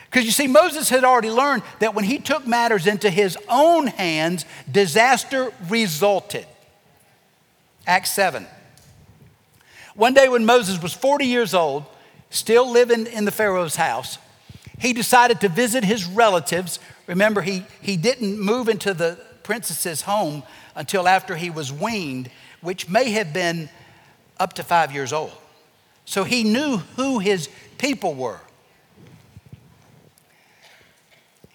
Because 0.07 0.25
you 0.25 0.33
see, 0.33 0.47
Moses 0.47 0.89
had 0.89 1.05
already 1.05 1.31
learned 1.31 1.63
that 1.81 1.95
when 1.95 2.05
he 2.05 2.19
took 2.19 2.47
matters 2.47 2.87
into 2.87 3.11
his 3.11 3.37
own 3.49 3.87
hands, 3.87 4.47
disaster 4.71 5.53
resulted. 5.69 6.47
Acts 7.87 8.11
7. 8.13 8.47
One 9.97 10.13
day 10.13 10.29
when 10.29 10.45
Moses 10.45 10.81
was 10.81 10.93
40 10.93 11.25
years 11.25 11.55
old, 11.55 11.85
still 12.29 12.71
living 12.71 13.07
in 13.07 13.25
the 13.25 13.31
Pharaoh's 13.31 13.77
house, 13.77 14.19
he 14.79 14.93
decided 14.93 15.41
to 15.41 15.49
visit 15.49 15.85
his 15.85 16.05
relatives. 16.05 16.79
Remember, 17.07 17.41
he, 17.41 17.65
he 17.81 17.97
didn't 17.97 18.39
move 18.39 18.69
into 18.69 18.93
the 18.93 19.19
princess's 19.43 20.03
home 20.03 20.43
until 20.75 21.09
after 21.09 21.35
he 21.35 21.49
was 21.49 21.73
weaned, 21.73 22.31
which 22.61 22.91
may 22.91 23.11
have 23.13 23.33
been 23.33 23.71
up 24.39 24.53
to 24.55 24.63
five 24.63 24.93
years 24.93 25.15
old. 25.15 25.33
So 26.05 26.25
he 26.25 26.45
knew 26.45 26.77
who 26.97 27.19
his 27.19 27.49
people 27.79 28.15
were. 28.15 28.41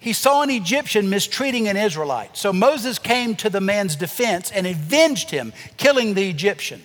He 0.00 0.12
saw 0.12 0.42
an 0.42 0.50
Egyptian 0.50 1.08
mistreating 1.08 1.68
an 1.68 1.76
Israelite. 1.76 2.36
So 2.36 2.52
Moses 2.52 2.98
came 2.98 3.36
to 3.36 3.48
the 3.48 3.60
man's 3.60 3.94
defense 3.94 4.50
and 4.50 4.66
avenged 4.66 5.30
him, 5.30 5.52
killing 5.76 6.14
the 6.14 6.28
Egyptian. 6.28 6.82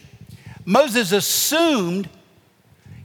Moses 0.67 1.13
assumed 1.13 2.09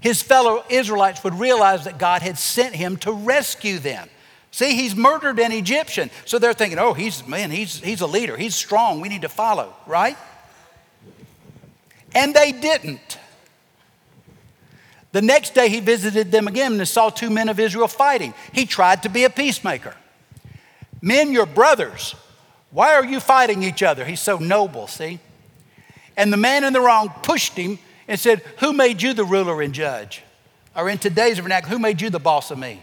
his 0.01 0.21
fellow 0.21 0.65
Israelites 0.69 1.23
would 1.23 1.39
realize 1.39 1.85
that 1.85 1.97
God 1.97 2.21
had 2.21 2.37
sent 2.37 2.75
him 2.75 2.97
to 2.99 3.13
rescue 3.13 3.79
them. 3.79 4.11
See, 4.51 4.75
he's 4.75 4.97
murdered 4.97 5.39
an 5.39 5.53
Egyptian. 5.53 6.11
So 6.25 6.41
they're 6.41 6.55
thinking, 6.55 6.81
oh, 6.81 6.93
he's, 6.93 7.25
man, 7.25 7.53
he's, 7.53 7.79
he's 7.79 8.01
a 8.01 8.07
leader. 8.09 8.37
He's 8.37 8.57
strong. 8.57 9.01
We 9.01 9.09
need 9.09 9.23
to 9.23 9.29
follow, 9.29 9.73
right? 9.87 10.19
And 12.17 12.35
they 12.35 12.51
didn't. 12.51 13.19
The 15.13 15.23
next 15.23 15.55
day 15.55 15.69
he 15.69 15.79
visited 15.79 16.33
them 16.33 16.49
again 16.49 16.73
and 16.73 16.89
saw 16.89 17.11
two 17.11 17.31
men 17.31 17.49
of 17.49 17.61
Israel 17.61 17.87
fighting. 17.87 18.35
He 18.53 18.67
tried 18.67 19.05
to 19.05 19.09
be 19.09 19.23
a 19.23 19.31
peacemaker. 19.31 19.95
Men, 21.01 21.31
your 21.31 21.47
brothers. 21.47 22.17
Why 22.73 22.95
are 22.95 23.05
you 23.05 23.21
fighting 23.21 23.63
each 23.63 23.85
other? 23.85 24.05
He's 24.05 24.21
so 24.21 24.39
noble, 24.39 24.89
see? 24.89 25.21
And 26.17 26.33
the 26.33 26.37
man 26.37 26.65
in 26.65 26.73
the 26.73 26.81
wrong 26.81 27.13
pushed 27.23 27.55
him 27.55 27.79
and 28.09 28.19
said, 28.19 28.43
Who 28.59 28.73
made 28.73 29.03
you 29.03 29.15
the 29.15 29.25
ruler 29.25 29.63
and 29.63 29.73
judge? 29.73 30.23
Or 30.75 30.89
in 30.89 30.99
today's 30.99 31.39
vernacular, 31.39 31.77
who 31.77 31.79
made 31.79 32.01
you 32.01 32.11
the 32.11 32.19
boss 32.19 32.51
of 32.51 32.59
me? 32.59 32.83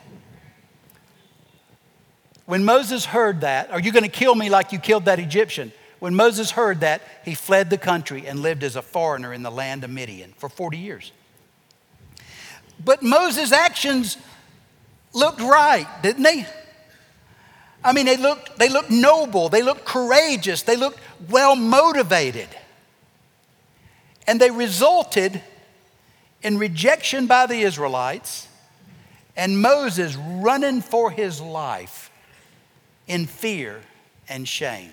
When 2.46 2.66
Moses 2.66 3.06
heard 3.06 3.42
that, 3.42 3.72
Are 3.72 3.80
you 3.80 3.92
going 3.92 4.04
to 4.04 4.10
kill 4.10 4.36
me 4.36 4.50
like 4.50 4.72
you 4.72 4.80
killed 4.80 5.06
that 5.06 5.20
Egyptian? 5.20 5.72
When 6.00 6.16
Moses 6.16 6.52
heard 6.52 6.80
that, 6.80 7.02
he 7.26 7.36
fled 7.36 7.70
the 7.70 7.78
country 7.78 8.26
and 8.26 8.40
lived 8.40 8.64
as 8.64 8.76
a 8.76 8.82
foreigner 8.82 9.34
in 9.34 9.44
the 9.44 9.52
land 9.52 9.84
of 9.84 9.90
Midian 9.90 10.34
for 10.38 10.48
40 10.48 10.78
years. 10.78 11.12
But 12.84 13.04
Moses' 13.04 13.52
actions 13.52 14.18
looked 15.14 15.42
right, 15.42 15.88
didn't 16.02 16.24
they? 16.24 16.48
I 17.84 17.94
mean, 17.94 18.06
they 18.06 18.18
looked, 18.18 18.58
they 18.58 18.70
looked 18.70 18.90
noble, 18.90 19.50
they 19.50 19.62
looked 19.62 19.86
courageous, 19.86 20.64
they 20.64 20.76
looked 20.76 21.00
well 21.30 21.56
motivated. 21.56 22.48
And 24.30 24.40
they 24.40 24.52
resulted 24.52 25.42
in 26.44 26.60
rejection 26.60 27.26
by 27.26 27.48
the 27.48 27.62
Israelites 27.62 28.48
and 29.36 29.60
Moses 29.60 30.16
running 30.16 30.82
for 30.82 31.10
his 31.10 31.42
life 31.42 32.12
in 33.08 33.26
fear 33.26 33.82
and 34.30 34.48
shame. 34.48 34.92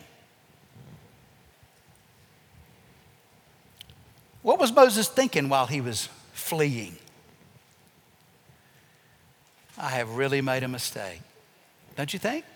What 4.40 4.58
was 4.58 4.72
Moses 4.72 5.06
thinking 5.06 5.50
while 5.50 5.66
he 5.66 5.82
was 5.82 6.08
fleeing? 6.32 6.96
I 9.76 9.90
have 9.90 10.16
really 10.16 10.40
made 10.40 10.62
a 10.62 10.68
mistake. 10.68 11.20
Don't 11.94 12.10
you 12.10 12.18
think? 12.18 12.46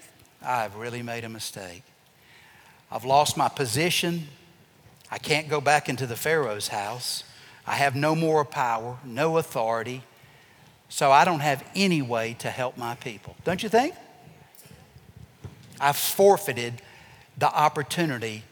I've 0.42 0.76
really 0.76 1.02
made 1.02 1.24
a 1.24 1.28
mistake. 1.28 1.82
I've 2.90 3.04
lost 3.04 3.36
my 3.36 3.50
position. 3.50 4.28
I 5.10 5.18
can't 5.18 5.48
go 5.48 5.60
back 5.60 5.88
into 5.88 6.06
the 6.06 6.16
Pharaoh's 6.16 6.68
house. 6.68 7.24
I 7.66 7.74
have 7.74 7.94
no 7.96 8.14
more 8.14 8.44
power, 8.44 8.98
no 9.04 9.38
authority. 9.38 10.02
So 10.88 11.10
I 11.10 11.24
don't 11.24 11.40
have 11.40 11.64
any 11.74 12.02
way 12.02 12.34
to 12.40 12.50
help 12.50 12.76
my 12.76 12.94
people. 12.96 13.36
Don't 13.44 13.62
you 13.62 13.68
think? 13.68 13.94
I've 15.80 15.96
forfeited 15.96 16.82
the 17.38 17.52
opportunity 17.52 18.44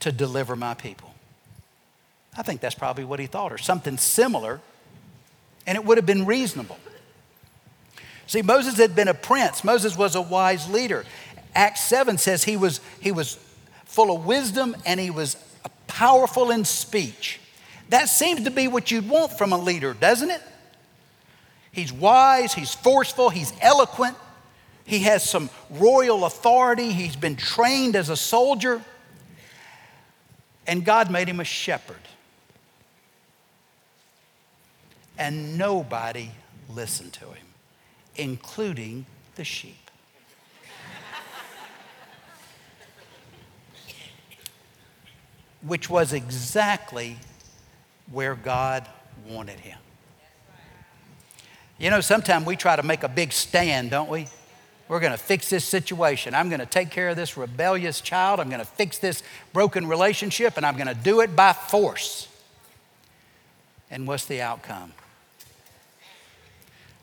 to 0.00 0.10
deliver 0.12 0.56
my 0.56 0.74
people. 0.74 1.14
I 2.36 2.42
think 2.42 2.60
that's 2.60 2.74
probably 2.74 3.04
what 3.04 3.20
he 3.20 3.26
thought, 3.26 3.52
or 3.52 3.58
something 3.58 3.96
similar, 3.96 4.60
and 5.66 5.76
it 5.76 5.84
would 5.84 5.96
have 5.96 6.06
been 6.06 6.26
reasonable. 6.26 6.78
See, 8.26 8.42
Moses 8.42 8.76
had 8.76 8.94
been 8.94 9.08
a 9.08 9.14
prince, 9.14 9.64
Moses 9.64 9.96
was 9.96 10.14
a 10.16 10.20
wise 10.20 10.68
leader. 10.68 11.04
Acts 11.54 11.82
7 11.84 12.18
says 12.18 12.44
he 12.44 12.56
was, 12.56 12.80
he 13.00 13.12
was 13.12 13.38
full 13.84 14.14
of 14.14 14.26
wisdom 14.26 14.76
and 14.84 15.00
he 15.00 15.10
was 15.10 15.36
powerful 15.96 16.50
in 16.50 16.62
speech. 16.62 17.40
That 17.88 18.10
seems 18.10 18.44
to 18.44 18.50
be 18.50 18.68
what 18.68 18.90
you'd 18.90 19.08
want 19.08 19.32
from 19.32 19.52
a 19.52 19.58
leader, 19.58 19.94
doesn't 19.94 20.30
it? 20.30 20.42
He's 21.72 21.90
wise, 21.90 22.52
he's 22.52 22.74
forceful, 22.74 23.30
he's 23.30 23.50
eloquent, 23.62 24.14
he 24.84 25.00
has 25.00 25.28
some 25.28 25.48
royal 25.70 26.26
authority, 26.26 26.92
he's 26.92 27.16
been 27.16 27.34
trained 27.34 27.96
as 27.96 28.10
a 28.10 28.16
soldier, 28.16 28.82
and 30.66 30.84
God 30.84 31.10
made 31.10 31.28
him 31.28 31.40
a 31.40 31.44
shepherd. 31.44 31.96
And 35.16 35.56
nobody 35.56 36.30
listened 36.68 37.14
to 37.14 37.24
him, 37.24 37.46
including 38.16 39.06
the 39.36 39.44
sheep. 39.44 39.85
Which 45.66 45.90
was 45.90 46.12
exactly 46.12 47.16
where 48.10 48.34
God 48.34 48.86
wanted 49.28 49.60
him. 49.60 49.78
You 51.78 51.90
know, 51.90 52.00
sometimes 52.00 52.46
we 52.46 52.56
try 52.56 52.76
to 52.76 52.82
make 52.82 53.02
a 53.02 53.08
big 53.08 53.32
stand, 53.32 53.90
don't 53.90 54.08
we? 54.08 54.28
We're 54.88 55.00
going 55.00 55.12
to 55.12 55.18
fix 55.18 55.50
this 55.50 55.64
situation. 55.64 56.34
I'm 56.34 56.48
going 56.48 56.60
to 56.60 56.66
take 56.66 56.90
care 56.90 57.08
of 57.08 57.16
this 57.16 57.36
rebellious 57.36 58.00
child. 58.00 58.38
I'm 58.38 58.48
going 58.48 58.60
to 58.60 58.64
fix 58.64 58.98
this 58.98 59.22
broken 59.52 59.86
relationship, 59.86 60.56
and 60.56 60.64
I'm 60.64 60.76
going 60.76 60.86
to 60.86 60.94
do 60.94 61.20
it 61.20 61.34
by 61.34 61.52
force. 61.52 62.28
And 63.90 64.06
what's 64.06 64.26
the 64.26 64.40
outcome? 64.40 64.92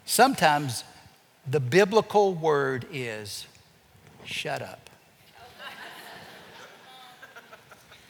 Sometimes 0.05 0.83
the 1.45 1.59
biblical 1.59 2.33
word 2.33 2.85
is 2.91 3.47
shut 4.25 4.61
up. 4.61 4.82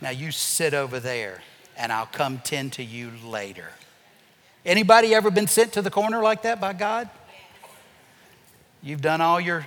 Now 0.04 0.10
you 0.10 0.32
sit 0.32 0.74
over 0.74 1.00
there 1.00 1.42
and 1.78 1.92
I'll 1.92 2.06
come 2.06 2.40
tend 2.40 2.74
to 2.74 2.84
you 2.84 3.12
later. 3.26 3.70
Anybody 4.66 5.16
ever 5.16 5.32
been 5.32 5.48
sent 5.48 5.74
to 5.74 5.82
the 5.82 5.90
corner 5.90 6.22
like 6.22 6.44
that 6.44 6.60
by 6.60 6.74
God? 6.74 7.10
You've 8.82 9.02
done 9.02 9.22
all 9.22 9.40
your, 9.40 9.66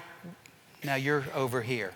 now 0.85 0.95
you're 0.97 1.25
over 1.35 1.63
here. 1.63 1.93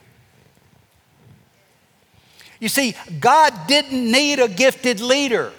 You 2.61 2.71
see, 2.71 2.97
God 3.21 3.53
didn't 3.69 4.11
need 4.11 4.39
a 4.39 4.49
gifted 4.49 5.01
leader. 5.01 5.53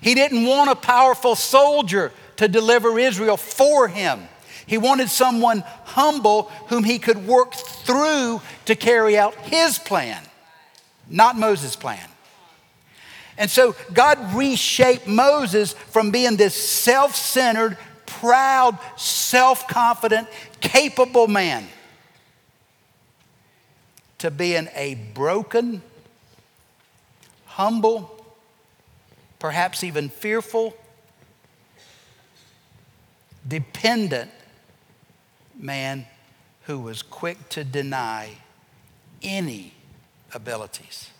He 0.00 0.14
didn't 0.14 0.46
want 0.46 0.70
a 0.70 0.76
powerful 0.76 1.34
soldier 1.34 2.12
to 2.36 2.46
deliver 2.46 2.96
Israel 2.96 3.36
for 3.36 3.88
him. 3.88 4.20
He 4.66 4.78
wanted 4.78 5.10
someone 5.10 5.64
humble 5.84 6.44
whom 6.68 6.84
he 6.84 7.00
could 7.00 7.26
work 7.26 7.54
through 7.54 8.40
to 8.66 8.76
carry 8.76 9.18
out 9.18 9.34
his 9.34 9.78
plan, 9.78 10.22
not 11.12 11.36
Moses' 11.36 11.76
plan. 11.76 12.08
And 13.38 13.50
so 13.50 13.74
God 13.92 14.34
reshaped 14.34 15.06
Moses 15.06 15.72
from 15.72 16.10
being 16.10 16.36
this 16.36 16.54
self 16.54 17.14
centered, 17.14 17.78
proud, 18.06 18.78
self 18.96 19.68
confident, 19.68 20.28
capable 20.60 21.28
man 21.28 21.66
to 24.18 24.30
being 24.30 24.68
a 24.74 24.94
broken, 25.14 25.82
humble, 27.46 28.24
perhaps 29.38 29.82
even 29.82 30.08
fearful, 30.08 30.76
dependent 33.46 34.30
man 35.58 36.06
who 36.66 36.78
was 36.78 37.02
quick 37.02 37.48
to 37.48 37.64
deny 37.64 38.30
any 39.22 39.71
abilities 40.34 41.10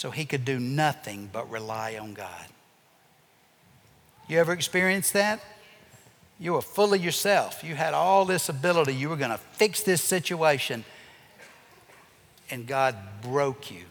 so 0.00 0.10
he 0.10 0.24
could 0.24 0.46
do 0.46 0.58
nothing 0.58 1.28
but 1.30 1.50
rely 1.50 1.98
on 2.00 2.14
God. 2.14 2.46
You 4.28 4.38
ever 4.38 4.52
experienced 4.52 5.12
that? 5.12 5.40
You 6.38 6.54
were 6.54 6.62
full 6.62 6.94
of 6.94 7.04
yourself. 7.04 7.62
You 7.62 7.74
had 7.74 7.92
all 7.92 8.24
this 8.24 8.48
ability. 8.48 8.94
You 8.94 9.10
were 9.10 9.16
going 9.16 9.30
to 9.30 9.36
fix 9.36 9.82
this 9.82 10.00
situation. 10.00 10.86
And 12.50 12.66
God 12.66 12.96
broke 13.20 13.70
you. 13.70 13.84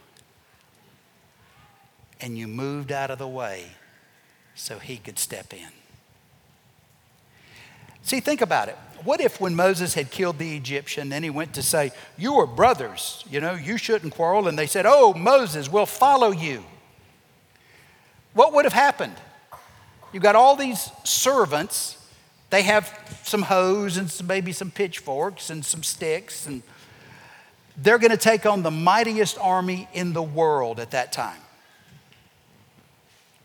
And 2.19 2.35
you 2.35 2.47
moved 2.47 2.91
out 2.91 3.11
of 3.11 3.19
the 3.19 3.27
way 3.27 3.65
so 4.55 4.79
he 4.79 4.97
could 4.97 5.19
step 5.19 5.53
in. 5.53 5.69
See, 8.03 8.19
think 8.19 8.41
about 8.41 8.69
it. 8.69 8.77
What 9.03 9.21
if 9.21 9.39
when 9.39 9.55
Moses 9.55 9.93
had 9.93 10.11
killed 10.11 10.37
the 10.39 10.57
Egyptian, 10.57 11.09
then 11.09 11.23
he 11.23 11.29
went 11.29 11.53
to 11.53 11.63
say, 11.63 11.91
You 12.17 12.35
are 12.35 12.47
brothers, 12.47 13.23
you 13.29 13.39
know, 13.39 13.53
you 13.53 13.77
shouldn't 13.77 14.13
quarrel. 14.13 14.47
And 14.47 14.57
they 14.57 14.67
said, 14.67 14.85
Oh, 14.85 15.13
Moses, 15.13 15.71
we'll 15.71 15.85
follow 15.85 16.31
you. 16.31 16.63
What 18.33 18.53
would 18.53 18.65
have 18.65 18.73
happened? 18.73 19.15
You've 20.11 20.23
got 20.23 20.35
all 20.35 20.55
these 20.55 20.91
servants. 21.03 21.97
They 22.49 22.63
have 22.63 22.91
some 23.23 23.43
hoes 23.43 23.97
and 23.97 24.09
some, 24.09 24.27
maybe 24.27 24.51
some 24.51 24.71
pitchforks 24.71 25.49
and 25.49 25.63
some 25.63 25.83
sticks, 25.83 26.47
and 26.47 26.63
they're 27.77 27.99
going 27.99 28.11
to 28.11 28.17
take 28.17 28.45
on 28.45 28.63
the 28.63 28.71
mightiest 28.71 29.37
army 29.39 29.87
in 29.93 30.13
the 30.13 30.23
world 30.23 30.79
at 30.79 30.91
that 30.91 31.11
time. 31.11 31.39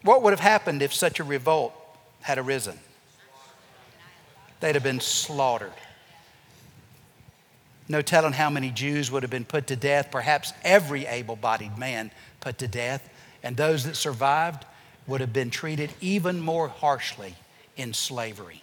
What 0.03 0.23
would 0.23 0.33
have 0.33 0.41
happened 0.41 0.83
if 0.83 0.93
such 0.93 1.21
a 1.21 1.25
revolt 1.25 1.75
had 2.23 2.39
arisen? 2.39 2.79
They'd 4.65 4.77
have 4.77 4.83
been 4.83 4.99
slaughtered. 4.99 5.75
No 7.87 8.01
telling 8.01 8.33
how 8.33 8.49
many 8.49 8.71
Jews 8.71 9.11
would 9.11 9.23
have 9.23 9.31
been 9.31 9.45
put 9.45 9.67
to 9.67 9.77
death, 9.77 10.11
perhaps 10.11 10.55
every 10.63 11.05
able 11.05 11.37
bodied 11.37 11.77
man 11.77 12.11
put 12.41 12.57
to 12.61 12.67
death, 12.67 13.07
and 13.43 13.59
those 13.59 13.85
that 13.85 13.95
survived 13.95 14.65
would 15.07 15.21
have 15.21 15.35
been 15.35 15.51
treated 15.51 15.93
even 16.01 16.41
more 16.41 16.69
harshly 16.69 17.35
in 17.77 17.93
slavery. 17.93 18.63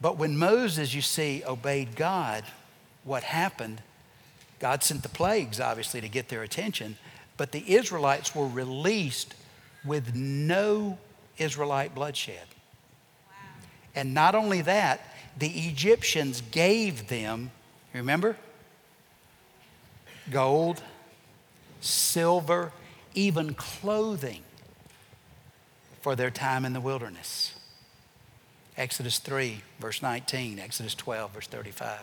But 0.00 0.16
when 0.16 0.38
Moses, 0.38 0.94
you 0.94 1.02
see, 1.02 1.42
obeyed 1.44 1.96
God, 1.96 2.44
what 3.02 3.24
happened? 3.24 3.82
God 4.60 4.84
sent 4.84 5.02
the 5.02 5.08
plagues, 5.08 5.58
obviously, 5.58 6.00
to 6.00 6.08
get 6.08 6.28
their 6.28 6.44
attention, 6.44 6.98
but 7.36 7.50
the 7.50 7.74
Israelites 7.74 8.32
were 8.32 8.46
released 8.46 9.34
with 9.84 10.14
no 10.14 10.98
Israelite 11.36 11.96
bloodshed. 11.96 12.53
And 13.94 14.14
not 14.14 14.34
only 14.34 14.60
that, 14.62 15.00
the 15.38 15.48
Egyptians 15.48 16.42
gave 16.50 17.08
them, 17.08 17.50
remember? 17.92 18.36
Gold, 20.30 20.82
silver, 21.80 22.72
even 23.14 23.54
clothing 23.54 24.42
for 26.00 26.16
their 26.16 26.30
time 26.30 26.64
in 26.64 26.72
the 26.72 26.80
wilderness. 26.80 27.54
Exodus 28.76 29.18
3, 29.18 29.60
verse 29.78 30.02
19, 30.02 30.58
Exodus 30.58 30.94
12, 30.94 31.32
verse 31.32 31.46
35. 31.46 32.00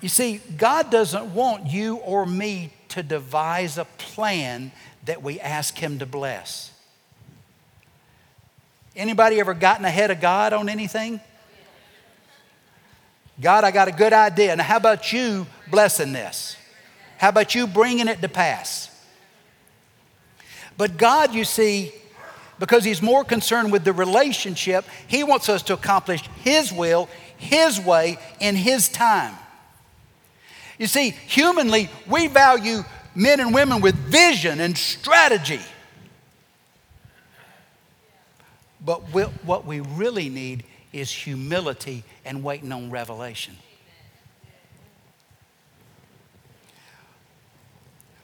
You 0.00 0.08
see, 0.08 0.40
God 0.56 0.90
doesn't 0.90 1.34
want 1.34 1.66
you 1.66 1.96
or 1.96 2.26
me 2.26 2.72
to 2.90 3.02
devise 3.02 3.78
a 3.78 3.84
plan 3.84 4.70
that 5.04 5.22
we 5.22 5.40
ask 5.40 5.76
Him 5.76 5.98
to 5.98 6.06
bless. 6.06 6.70
Anybody 8.96 9.38
ever 9.40 9.52
gotten 9.52 9.84
ahead 9.84 10.10
of 10.10 10.20
God 10.20 10.54
on 10.54 10.70
anything? 10.70 11.20
God, 13.38 13.64
I 13.64 13.70
got 13.70 13.88
a 13.88 13.92
good 13.92 14.14
idea. 14.14 14.56
Now, 14.56 14.64
how 14.64 14.78
about 14.78 15.12
you 15.12 15.46
blessing 15.70 16.14
this? 16.14 16.56
How 17.18 17.28
about 17.28 17.54
you 17.54 17.66
bringing 17.66 18.08
it 18.08 18.22
to 18.22 18.28
pass? 18.28 18.90
But 20.78 20.96
God, 20.96 21.34
you 21.34 21.44
see, 21.44 21.92
because 22.58 22.84
He's 22.84 23.02
more 23.02 23.24
concerned 23.24 23.72
with 23.72 23.84
the 23.84 23.92
relationship, 23.92 24.86
He 25.06 25.22
wants 25.22 25.50
us 25.50 25.62
to 25.64 25.74
accomplish 25.74 26.22
His 26.42 26.72
will, 26.72 27.10
His 27.36 27.78
way, 27.78 28.18
in 28.40 28.56
His 28.56 28.88
time. 28.88 29.34
You 30.78 30.86
see, 30.86 31.10
humanly, 31.10 31.90
we 32.06 32.28
value 32.28 32.82
men 33.14 33.40
and 33.40 33.52
women 33.52 33.82
with 33.82 33.94
vision 33.94 34.60
and 34.60 34.76
strategy. 34.76 35.60
But 38.86 39.00
what 39.44 39.66
we 39.66 39.80
really 39.80 40.28
need 40.28 40.62
is 40.92 41.10
humility 41.10 42.04
and 42.24 42.44
waiting 42.44 42.70
on 42.72 42.88
revelation. 42.90 43.56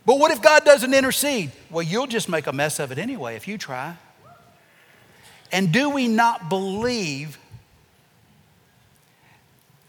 But 0.07 0.21
what 0.21 0.31
if 0.31 0.41
God 0.41 0.65
doesn't 0.65 0.95
intercede? 0.95 1.51
Well, 1.69 1.83
you'll 1.83 2.07
just 2.07 2.29
make 2.29 2.47
a 2.47 2.53
mess 2.53 2.79
of 2.79 2.93
it 2.93 2.99
anyway 2.99 3.35
if 3.35 3.49
you 3.49 3.59
try. 3.59 3.97
And 5.51 5.73
do 5.73 5.91
we 5.91 6.07
not 6.07 6.49
believe 6.49 7.39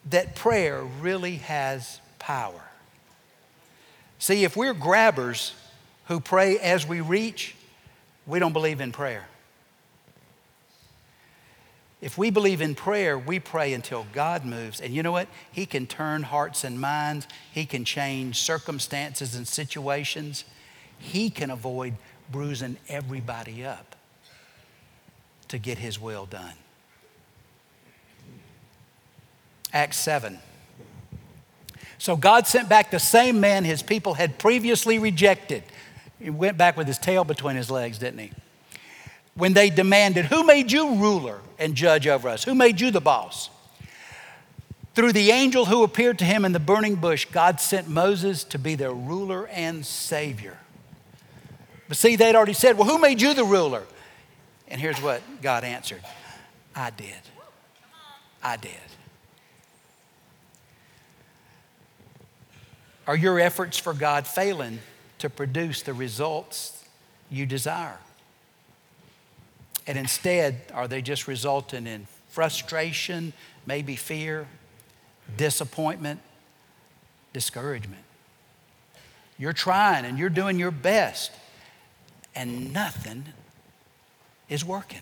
that 0.10 0.36
prayer 0.36 0.84
really 0.84 1.36
has 1.36 2.02
power? 2.18 2.62
See, 4.18 4.44
if 4.44 4.58
we're 4.58 4.74
grabbers 4.74 5.54
who 6.06 6.20
pray 6.20 6.58
as 6.58 6.88
we 6.88 7.00
reach, 7.00 7.56
we 8.26 8.40
don't 8.40 8.54
believe 8.54 8.82
in 8.82 8.92
prayer. 8.92 9.28
If 12.04 12.18
we 12.18 12.32
believe 12.32 12.60
in 12.60 12.76
prayer, 12.76 13.18
we 13.18 13.39
pray 13.39 13.72
until 13.72 14.06
God 14.12 14.43
moves. 14.43 14.82
And 14.82 14.93
you 14.93 15.01
know 15.04 15.14
what? 15.14 15.30
He 15.49 15.66
can 15.66 15.88
turn 15.88 16.24
hearts 16.24 16.66
and 16.66 16.82
minds, 16.82 17.30
He 17.54 17.66
can 17.66 17.86
change 17.86 18.41
circumstances 18.41 19.36
and 19.36 19.47
situations. 19.47 20.43
He 20.99 21.30
can 21.30 21.49
avoid 21.49 21.93
bruising 22.30 22.76
everybody 22.89 23.66
up 23.66 23.95
to 25.47 25.58
get 25.58 25.78
His 25.78 25.97
will 25.97 26.26
done. 26.26 26.56
Acts 29.72 29.97
7. 29.97 30.39
So 31.99 32.18
God 32.18 32.47
sent 32.47 32.68
back 32.68 32.91
the 32.91 32.99
same 32.99 33.39
man 33.39 33.64
his 33.64 33.82
people 33.82 34.16
had 34.16 34.38
previously 34.38 34.99
rejected. 34.99 35.64
He 36.20 36.30
went 36.30 36.58
back 36.58 36.76
with 36.76 36.86
his 36.86 36.97
tail 36.97 37.24
between 37.24 37.56
his 37.56 37.72
legs, 37.72 37.97
didn't 37.97 38.20
he? 38.20 38.32
When 39.36 39.54
they 39.54 39.70
demanded, 39.70 40.26
Who 40.26 40.44
made 40.44 40.72
you 40.72 40.96
ruler 40.96 41.40
and 41.58 41.76
judge 41.76 42.08
over 42.08 42.30
us? 42.30 42.44
Who 42.44 42.56
made 42.56 42.80
you 42.80 42.92
the 42.92 43.02
boss? 43.02 43.50
Through 44.96 45.14
the 45.14 45.32
angel 45.32 45.66
who 45.66 45.84
appeared 45.84 46.20
to 46.20 46.26
him 46.26 46.46
in 46.46 46.52
the 46.52 46.60
burning 46.60 46.96
bush, 46.96 47.26
God 47.26 47.60
sent 47.60 47.88
Moses 47.88 48.44
to 48.46 48.60
be 48.60 48.76
their 48.76 48.94
ruler 48.94 49.48
and 49.48 49.84
savior. 49.84 50.58
But 51.88 51.98
see, 51.98 52.16
they'd 52.16 52.36
already 52.36 52.54
said, 52.54 52.78
Well, 52.78 52.88
who 52.88 53.00
made 53.00 53.22
you 53.22 53.34
the 53.34 53.44
ruler? 53.44 53.84
And 54.68 54.80
here's 54.80 55.02
what 55.02 55.22
God 55.42 55.64
answered 55.64 56.02
I 56.76 56.92
did. 56.92 57.20
I 58.42 58.58
did. 58.58 58.72
Are 63.06 63.16
your 63.16 63.40
efforts 63.40 63.78
for 63.78 63.94
God 63.94 64.26
failing 64.26 64.80
to 65.20 65.30
produce 65.30 65.82
the 65.82 65.94
results 65.94 66.86
you 67.30 67.46
desire? 67.46 67.98
And 69.86 69.98
instead, 69.98 70.62
are 70.74 70.88
they 70.88 71.02
just 71.02 71.28
resulting 71.28 71.88
in 71.88 72.08
frustration, 72.30 73.34
maybe 73.66 73.96
fear, 73.96 74.48
disappointment, 75.38 76.22
discouragement? 77.34 78.04
You're 79.38 79.54
trying 79.54 80.06
and 80.06 80.18
you're 80.18 80.30
doing 80.30 80.58
your 80.58 80.72
best, 80.72 81.32
and 82.36 82.72
nothing 82.72 83.26
is 84.50 84.64
working. 84.64 85.02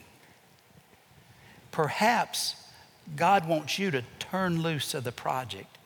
Perhaps 1.71 2.55
God 3.15 3.47
wants 3.47 3.77
you 3.77 3.91
to 3.91 4.03
turn 4.19 4.61
loose 4.61 4.93
of 4.93 5.03
the 5.03 5.11
project 5.11 5.77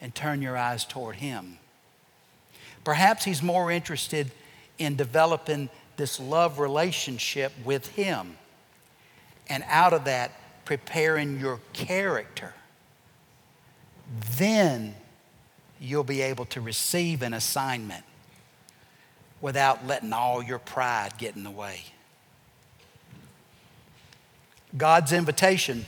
and 0.00 0.14
turn 0.14 0.42
your 0.42 0.56
eyes 0.56 0.84
toward 0.84 1.16
Him. 1.16 1.58
Perhaps 2.84 3.24
He's 3.24 3.42
more 3.42 3.70
interested 3.70 4.32
in 4.78 4.96
developing 4.96 5.70
this 6.02 6.18
love 6.18 6.58
relationship 6.58 7.52
with 7.64 7.86
Him. 7.86 8.36
And 9.48 9.62
out 9.68 9.92
of 9.92 10.06
that, 10.06 10.32
preparing 10.64 11.38
your 11.38 11.60
character. 11.72 12.54
Then 14.36 14.96
you'll 15.80 16.02
be 16.02 16.20
able 16.22 16.44
to 16.46 16.60
receive 16.60 17.22
an 17.22 17.32
assignment 17.32 18.02
without 19.40 19.86
letting 19.86 20.12
all 20.12 20.42
your 20.42 20.58
pride 20.58 21.18
get 21.18 21.36
in 21.36 21.44
the 21.44 21.52
way. 21.52 21.82
God's 24.76 25.12
invitation 25.12 25.86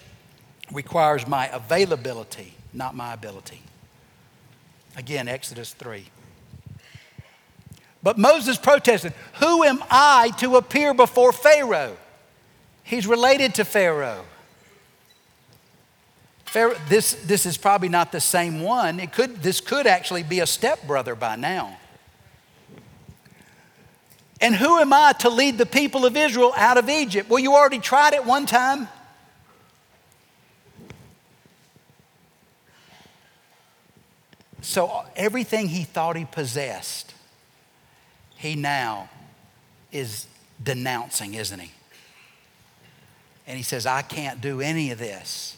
requires 0.72 1.26
my 1.26 1.48
availability, 1.48 2.54
not 2.72 2.94
my 2.94 3.12
ability. 3.12 3.62
Again, 4.96 5.26
Exodus 5.26 5.72
3. 5.72 6.04
But 8.04 8.18
Moses 8.18 8.58
protested, 8.58 9.14
Who 9.40 9.64
am 9.64 9.82
I 9.90 10.30
to 10.36 10.56
appear 10.56 10.92
before 10.92 11.32
Pharaoh? 11.32 11.96
He's 12.82 13.06
related 13.06 13.54
to 13.54 13.64
Pharaoh. 13.64 14.26
Pharaoh 16.44 16.76
this, 16.90 17.14
this 17.24 17.46
is 17.46 17.56
probably 17.56 17.88
not 17.88 18.12
the 18.12 18.20
same 18.20 18.60
one. 18.60 19.00
It 19.00 19.10
could, 19.10 19.42
this 19.42 19.62
could 19.62 19.86
actually 19.86 20.22
be 20.22 20.40
a 20.40 20.46
stepbrother 20.46 21.14
by 21.14 21.36
now. 21.36 21.78
And 24.38 24.54
who 24.54 24.78
am 24.78 24.92
I 24.92 25.14
to 25.20 25.30
lead 25.30 25.56
the 25.56 25.64
people 25.64 26.04
of 26.04 26.14
Israel 26.14 26.52
out 26.58 26.76
of 26.76 26.90
Egypt? 26.90 27.30
Well, 27.30 27.38
you 27.38 27.54
already 27.54 27.78
tried 27.78 28.12
it 28.12 28.26
one 28.26 28.44
time. 28.44 28.86
So, 34.60 35.04
everything 35.16 35.68
he 35.68 35.84
thought 35.84 36.16
he 36.16 36.26
possessed 36.26 37.13
he 38.44 38.56
now 38.56 39.08
is 39.90 40.26
denouncing, 40.62 41.32
isn't 41.32 41.58
he? 41.58 41.70
And 43.46 43.56
he 43.56 43.62
says, 43.62 43.86
I 43.86 44.02
can't 44.02 44.42
do 44.42 44.60
any 44.60 44.90
of 44.90 44.98
this. 44.98 45.56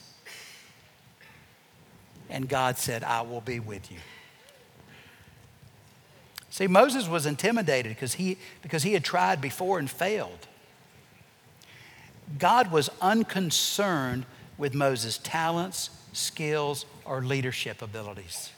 And 2.31 2.49
God 2.49 2.79
said, 2.79 3.03
I 3.03 3.23
will 3.23 3.41
be 3.41 3.59
with 3.59 3.91
you. 3.91 3.99
See, 6.49 6.69
Moses 6.69 7.09
was 7.09 7.27
intimidated 7.27 7.93
because 7.93 8.15
he, 8.15 8.39
because 8.63 8.85
he 8.85 8.93
had 8.93 9.03
tried 9.03 9.41
before 9.41 9.81
and 9.81 9.91
failed. 9.91 10.47
God 12.39 12.71
was 12.71 12.89
unconcerned 13.01 14.27
with 14.59 14.75
Moses' 14.75 15.19
talents, 15.19 15.91
skills, 16.13 16.87
or 17.05 17.21
leadership 17.21 17.83
abilities. 17.83 18.53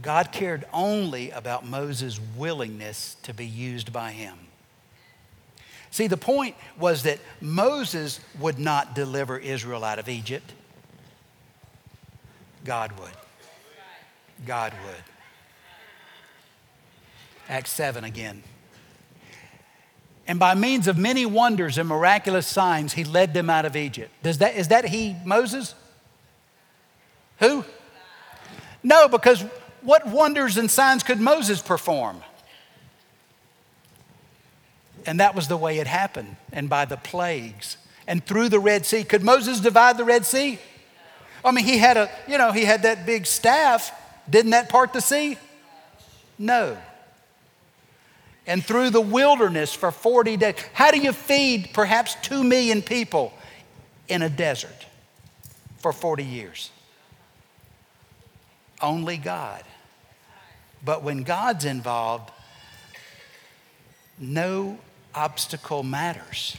God 0.00 0.32
cared 0.32 0.64
only 0.72 1.30
about 1.30 1.66
Moses' 1.66 2.18
willingness 2.36 3.16
to 3.24 3.34
be 3.34 3.46
used 3.46 3.92
by 3.92 4.12
him. 4.12 4.34
See, 5.90 6.06
the 6.06 6.16
point 6.16 6.56
was 6.78 7.02
that 7.02 7.18
Moses 7.42 8.18
would 8.40 8.58
not 8.58 8.94
deliver 8.94 9.36
Israel 9.36 9.84
out 9.84 9.98
of 9.98 10.08
Egypt. 10.08 10.50
God 12.64 12.98
would. 12.98 13.10
God 14.46 14.72
would. 14.86 15.04
Acts 17.48 17.72
7 17.72 18.04
again. 18.04 18.42
And 20.26 20.38
by 20.38 20.54
means 20.54 20.88
of 20.88 20.96
many 20.96 21.26
wonders 21.26 21.76
and 21.76 21.86
miraculous 21.86 22.46
signs, 22.46 22.94
he 22.94 23.04
led 23.04 23.34
them 23.34 23.50
out 23.50 23.66
of 23.66 23.76
Egypt. 23.76 24.10
Does 24.22 24.38
that, 24.38 24.56
is 24.56 24.68
that 24.68 24.86
he, 24.86 25.14
Moses? 25.26 25.74
Who? 27.40 27.64
No, 28.82 29.08
because 29.08 29.44
what 29.82 30.06
wonders 30.06 30.56
and 30.56 30.70
signs 30.70 31.02
could 31.02 31.20
Moses 31.20 31.60
perform? 31.60 32.22
And 35.06 35.20
that 35.20 35.34
was 35.34 35.48
the 35.48 35.56
way 35.56 35.78
it 35.78 35.86
happened, 35.86 36.36
and 36.52 36.68
by 36.68 36.84
the 36.84 36.96
plagues, 36.96 37.76
and 38.06 38.24
through 38.24 38.48
the 38.48 38.60
Red 38.60 38.86
Sea. 38.86 39.04
Could 39.04 39.22
Moses 39.22 39.60
divide 39.60 39.98
the 39.98 40.04
Red 40.04 40.24
Sea? 40.24 40.58
I 41.44 41.50
mean, 41.50 41.64
he 41.64 41.78
had 41.78 41.96
a, 41.96 42.08
you 42.28 42.38
know, 42.38 42.52
he 42.52 42.64
had 42.64 42.82
that 42.82 43.04
big 43.04 43.26
staff. 43.26 43.90
Didn't 44.30 44.52
that 44.52 44.68
part 44.68 44.92
the 44.92 45.00
sea? 45.00 45.38
No. 46.38 46.76
And 48.46 48.64
through 48.64 48.90
the 48.90 49.00
wilderness 49.00 49.74
for 49.74 49.90
40 49.90 50.36
days. 50.36 50.54
How 50.72 50.90
do 50.90 50.98
you 50.98 51.12
feed 51.12 51.70
perhaps 51.72 52.16
2 52.22 52.44
million 52.44 52.82
people 52.82 53.32
in 54.08 54.22
a 54.22 54.28
desert 54.28 54.86
for 55.78 55.92
40 55.92 56.24
years? 56.24 56.70
Only 58.80 59.16
God. 59.16 59.62
But 60.84 61.02
when 61.02 61.22
God's 61.22 61.64
involved, 61.64 62.30
no 64.18 64.78
obstacle 65.14 65.82
matters. 65.82 66.56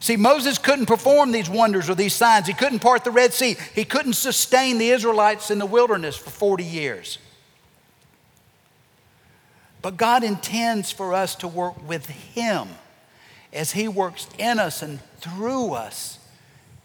See, 0.00 0.16
Moses 0.16 0.58
couldn't 0.58 0.86
perform 0.86 1.32
these 1.32 1.50
wonders 1.50 1.90
or 1.90 1.94
these 1.94 2.14
signs. 2.14 2.46
He 2.46 2.54
couldn't 2.54 2.78
part 2.78 3.02
the 3.02 3.10
Red 3.10 3.32
Sea. 3.32 3.56
He 3.74 3.84
couldn't 3.84 4.12
sustain 4.12 4.78
the 4.78 4.90
Israelites 4.90 5.50
in 5.50 5.58
the 5.58 5.66
wilderness 5.66 6.16
for 6.16 6.30
40 6.30 6.64
years. 6.64 7.18
But 9.82 9.96
God 9.96 10.22
intends 10.22 10.92
for 10.92 11.14
us 11.14 11.34
to 11.36 11.48
work 11.48 11.86
with 11.86 12.06
Him 12.06 12.68
as 13.52 13.72
He 13.72 13.88
works 13.88 14.28
in 14.38 14.58
us 14.58 14.82
and 14.82 15.00
through 15.20 15.72
us 15.72 16.18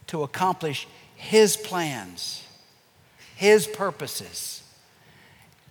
to 0.08 0.22
accomplish 0.22 0.88
His 1.14 1.56
plans, 1.56 2.44
His 3.36 3.66
purposes. 3.66 4.63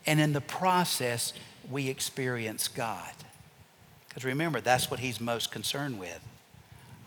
And 0.06 0.20
in 0.20 0.34
the 0.34 0.42
process, 0.42 1.34
we 1.70 1.88
experience 1.88 2.68
God. 2.68 3.14
Because 4.08 4.26
remember, 4.26 4.62
that's 4.62 4.92
what 4.92 5.00
He's 5.00 5.20
most 5.20 5.52
concerned 5.52 6.00
with 6.00 6.20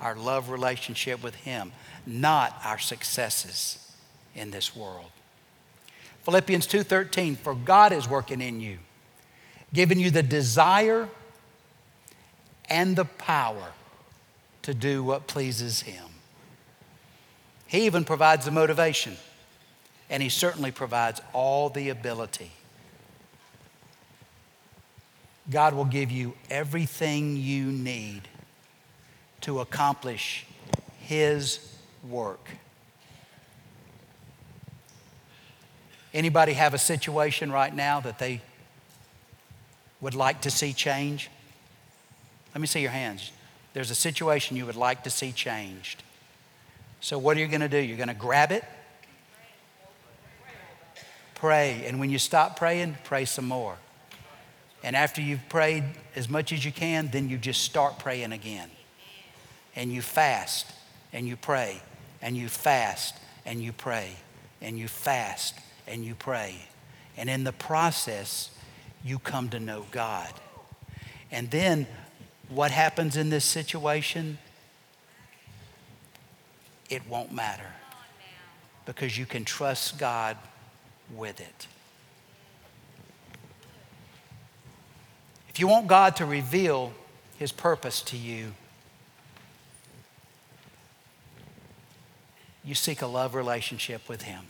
our 0.00 0.14
love 0.14 0.50
relationship 0.50 1.22
with 1.22 1.34
Him, 1.34 1.72
not 2.06 2.54
our 2.64 2.78
successes 2.78 3.92
in 4.34 4.50
this 4.50 4.76
world. 4.76 5.10
Philippians 6.24 6.66
2:13 6.66 7.36
for 7.36 7.54
God 7.54 7.92
is 7.92 8.08
working 8.08 8.40
in 8.40 8.60
you 8.60 8.78
giving 9.72 9.98
you 9.98 10.10
the 10.10 10.22
desire 10.22 11.08
and 12.68 12.96
the 12.96 13.04
power 13.04 13.72
to 14.62 14.74
do 14.74 15.04
what 15.04 15.26
pleases 15.26 15.82
him. 15.82 16.04
He 17.66 17.86
even 17.86 18.04
provides 18.04 18.44
the 18.44 18.50
motivation 18.50 19.16
and 20.08 20.22
he 20.22 20.28
certainly 20.28 20.70
provides 20.70 21.20
all 21.32 21.68
the 21.68 21.88
ability. 21.88 22.52
God 25.50 25.74
will 25.74 25.84
give 25.84 26.10
you 26.10 26.34
everything 26.50 27.36
you 27.36 27.66
need 27.66 28.22
to 29.42 29.60
accomplish 29.60 30.46
his 31.00 31.60
work. 32.08 32.48
Anybody 36.12 36.54
have 36.54 36.74
a 36.74 36.78
situation 36.78 37.52
right 37.52 37.74
now 37.74 38.00
that 38.00 38.18
they 38.18 38.40
would 40.00 40.14
like 40.14 40.40
to 40.42 40.50
see 40.50 40.72
change? 40.72 41.30
Let 42.54 42.60
me 42.60 42.66
see 42.66 42.80
your 42.80 42.90
hands. 42.90 43.30
There's 43.74 43.90
a 43.90 43.94
situation 43.94 44.56
you 44.56 44.64
would 44.66 44.76
like 44.76 45.04
to 45.04 45.10
see 45.10 45.30
changed. 45.30 46.02
So, 47.00 47.18
what 47.18 47.36
are 47.36 47.40
you 47.40 47.46
going 47.46 47.60
to 47.60 47.68
do? 47.68 47.78
You're 47.78 47.98
going 47.98 48.08
to 48.08 48.14
grab 48.14 48.50
it, 48.50 48.64
pray, 51.34 51.84
and 51.86 52.00
when 52.00 52.08
you 52.08 52.18
stop 52.18 52.58
praying, 52.58 52.96
pray 53.04 53.26
some 53.26 53.46
more. 53.46 53.76
And 54.86 54.94
after 54.94 55.20
you've 55.20 55.48
prayed 55.48 55.82
as 56.14 56.28
much 56.28 56.52
as 56.52 56.64
you 56.64 56.70
can, 56.70 57.08
then 57.08 57.28
you 57.28 57.38
just 57.38 57.62
start 57.62 57.98
praying 57.98 58.30
again. 58.30 58.70
And 59.74 59.92
you 59.92 60.00
fast, 60.00 60.70
and 61.12 61.26
you 61.26 61.36
pray, 61.36 61.82
and 62.22 62.36
you 62.36 62.48
fast, 62.48 63.16
and 63.44 63.60
you 63.60 63.72
pray, 63.72 64.12
and 64.62 64.78
you 64.78 64.86
fast, 64.86 65.58
and 65.88 66.04
you 66.04 66.14
pray. 66.14 66.68
And 67.16 67.28
in 67.28 67.42
the 67.42 67.52
process, 67.52 68.52
you 69.04 69.18
come 69.18 69.48
to 69.48 69.58
know 69.58 69.86
God. 69.90 70.32
And 71.32 71.50
then 71.50 71.88
what 72.48 72.70
happens 72.70 73.16
in 73.16 73.28
this 73.28 73.44
situation? 73.44 74.38
It 76.88 77.02
won't 77.08 77.32
matter 77.32 77.72
because 78.84 79.18
you 79.18 79.26
can 79.26 79.44
trust 79.44 79.98
God 79.98 80.36
with 81.12 81.40
it. 81.40 81.66
If 85.56 85.60
you 85.60 85.68
want 85.68 85.86
God 85.86 86.16
to 86.16 86.26
reveal 86.26 86.92
His 87.38 87.50
purpose 87.50 88.02
to 88.02 88.18
you, 88.18 88.52
you 92.62 92.74
seek 92.74 93.00
a 93.00 93.06
love 93.06 93.34
relationship 93.34 94.06
with 94.06 94.20
Him. 94.20 94.44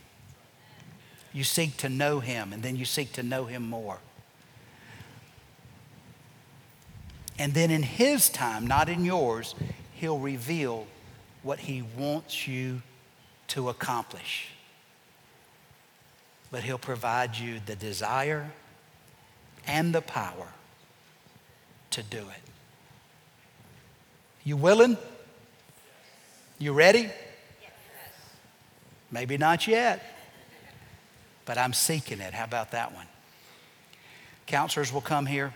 You 1.31 1.45
seek 1.45 1.77
to 1.77 1.87
know 1.87 2.19
Him, 2.19 2.51
and 2.51 2.61
then 2.61 2.75
you 2.75 2.83
seek 2.83 3.13
to 3.13 3.23
know 3.23 3.45
Him 3.45 3.69
more. 3.69 3.99
And 7.39 7.53
then 7.53 7.71
in 7.71 7.83
His 7.83 8.27
time, 8.27 8.67
not 8.67 8.89
in 8.89 9.05
yours, 9.05 9.55
He'll 9.93 10.19
reveal 10.19 10.87
what 11.41 11.59
He 11.59 11.81
wants 11.81 12.49
you 12.49 12.81
to 13.47 13.69
accomplish. 13.69 14.49
But 16.51 16.63
He'll 16.63 16.77
provide 16.77 17.37
you 17.37 17.61
the 17.65 17.77
desire 17.77 18.51
and 19.65 19.95
the 19.95 20.01
power 20.01 20.47
to 21.97 22.03
do 22.03 22.19
it. 22.19 22.41
You 24.43 24.55
willing? 24.55 24.97
You 26.59 26.73
ready? 26.73 27.09
Maybe 29.11 29.37
not 29.37 29.67
yet, 29.67 30.03
but 31.45 31.57
I'm 31.57 31.73
seeking 31.73 32.19
it. 32.19 32.35
How 32.35 32.43
about 32.43 32.69
that 32.71 32.93
one? 32.93 33.07
Counselors 34.45 34.93
will 34.93 35.01
come 35.01 35.25
here. 35.25 35.55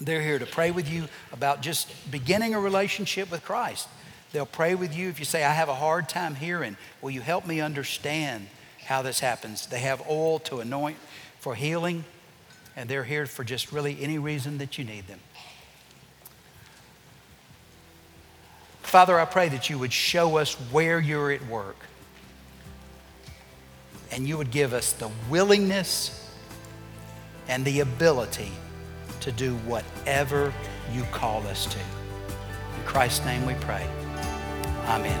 They're 0.00 0.22
here 0.22 0.40
to 0.40 0.46
pray 0.46 0.72
with 0.72 0.90
you 0.90 1.06
about 1.32 1.62
just 1.62 2.10
beginning 2.10 2.52
a 2.52 2.58
relationship 2.58 3.30
with 3.30 3.44
Christ. 3.44 3.86
They'll 4.32 4.46
pray 4.46 4.74
with 4.74 4.96
you 4.96 5.08
if 5.08 5.20
you 5.20 5.24
say, 5.24 5.44
I 5.44 5.52
have 5.52 5.68
a 5.68 5.74
hard 5.74 6.08
time 6.08 6.34
hearing. 6.34 6.76
Will 7.00 7.12
you 7.12 7.20
help 7.20 7.46
me 7.46 7.60
understand 7.60 8.48
how 8.86 9.02
this 9.02 9.20
happens? 9.20 9.68
They 9.68 9.78
have 9.78 10.02
oil 10.10 10.40
to 10.40 10.58
anoint 10.58 10.96
for 11.38 11.54
healing, 11.54 12.04
and 12.74 12.88
they're 12.88 13.04
here 13.04 13.26
for 13.26 13.44
just 13.44 13.70
really 13.70 13.96
any 14.00 14.18
reason 14.18 14.58
that 14.58 14.78
you 14.78 14.84
need 14.84 15.06
them. 15.06 15.20
Father, 18.94 19.18
I 19.18 19.24
pray 19.24 19.48
that 19.48 19.68
you 19.68 19.76
would 19.80 19.92
show 19.92 20.36
us 20.36 20.54
where 20.70 21.00
you're 21.00 21.32
at 21.32 21.44
work 21.48 21.74
and 24.12 24.24
you 24.24 24.38
would 24.38 24.52
give 24.52 24.72
us 24.72 24.92
the 24.92 25.10
willingness 25.28 26.30
and 27.48 27.64
the 27.64 27.80
ability 27.80 28.52
to 29.18 29.32
do 29.32 29.56
whatever 29.66 30.54
you 30.92 31.02
call 31.10 31.44
us 31.48 31.66
to. 31.66 31.78
In 31.80 32.86
Christ's 32.86 33.24
name 33.24 33.44
we 33.44 33.54
pray. 33.54 33.84
Amen. 34.86 35.20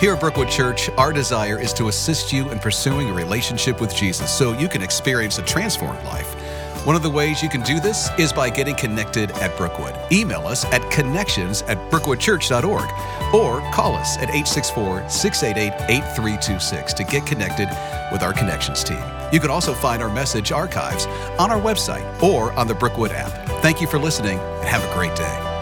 Here 0.00 0.14
at 0.14 0.20
Brookwood 0.20 0.48
Church, 0.48 0.88
our 0.96 1.12
desire 1.12 1.60
is 1.60 1.74
to 1.74 1.88
assist 1.88 2.32
you 2.32 2.50
in 2.50 2.58
pursuing 2.58 3.10
a 3.10 3.12
relationship 3.12 3.78
with 3.78 3.94
Jesus 3.94 4.30
so 4.30 4.58
you 4.58 4.70
can 4.70 4.80
experience 4.80 5.38
a 5.38 5.42
transformed 5.42 6.02
life. 6.04 6.34
One 6.84 6.96
of 6.96 7.02
the 7.02 7.08
ways 7.08 7.42
you 7.42 7.48
can 7.48 7.62
do 7.62 7.80
this 7.80 8.10
is 8.18 8.30
by 8.30 8.50
getting 8.50 8.74
connected 8.74 9.30
at 9.38 9.56
Brookwood. 9.56 9.98
Email 10.12 10.46
us 10.46 10.66
at 10.66 10.90
connections 10.90 11.62
at 11.62 11.78
brookwoodchurch.org 11.90 13.34
or 13.34 13.72
call 13.72 13.94
us 13.94 14.18
at 14.18 14.24
864 14.24 15.08
688 15.08 15.72
8326 15.88 16.92
to 16.92 17.04
get 17.04 17.24
connected 17.24 17.70
with 18.12 18.22
our 18.22 18.34
connections 18.34 18.84
team. 18.84 19.02
You 19.32 19.40
can 19.40 19.48
also 19.48 19.72
find 19.72 20.02
our 20.02 20.12
message 20.12 20.52
archives 20.52 21.06
on 21.38 21.50
our 21.50 21.60
website 21.60 22.22
or 22.22 22.52
on 22.52 22.68
the 22.68 22.74
Brookwood 22.74 23.12
app. 23.12 23.32
Thank 23.62 23.80
you 23.80 23.86
for 23.86 23.98
listening 23.98 24.38
and 24.38 24.68
have 24.68 24.84
a 24.84 24.94
great 24.94 25.16
day. 25.16 25.53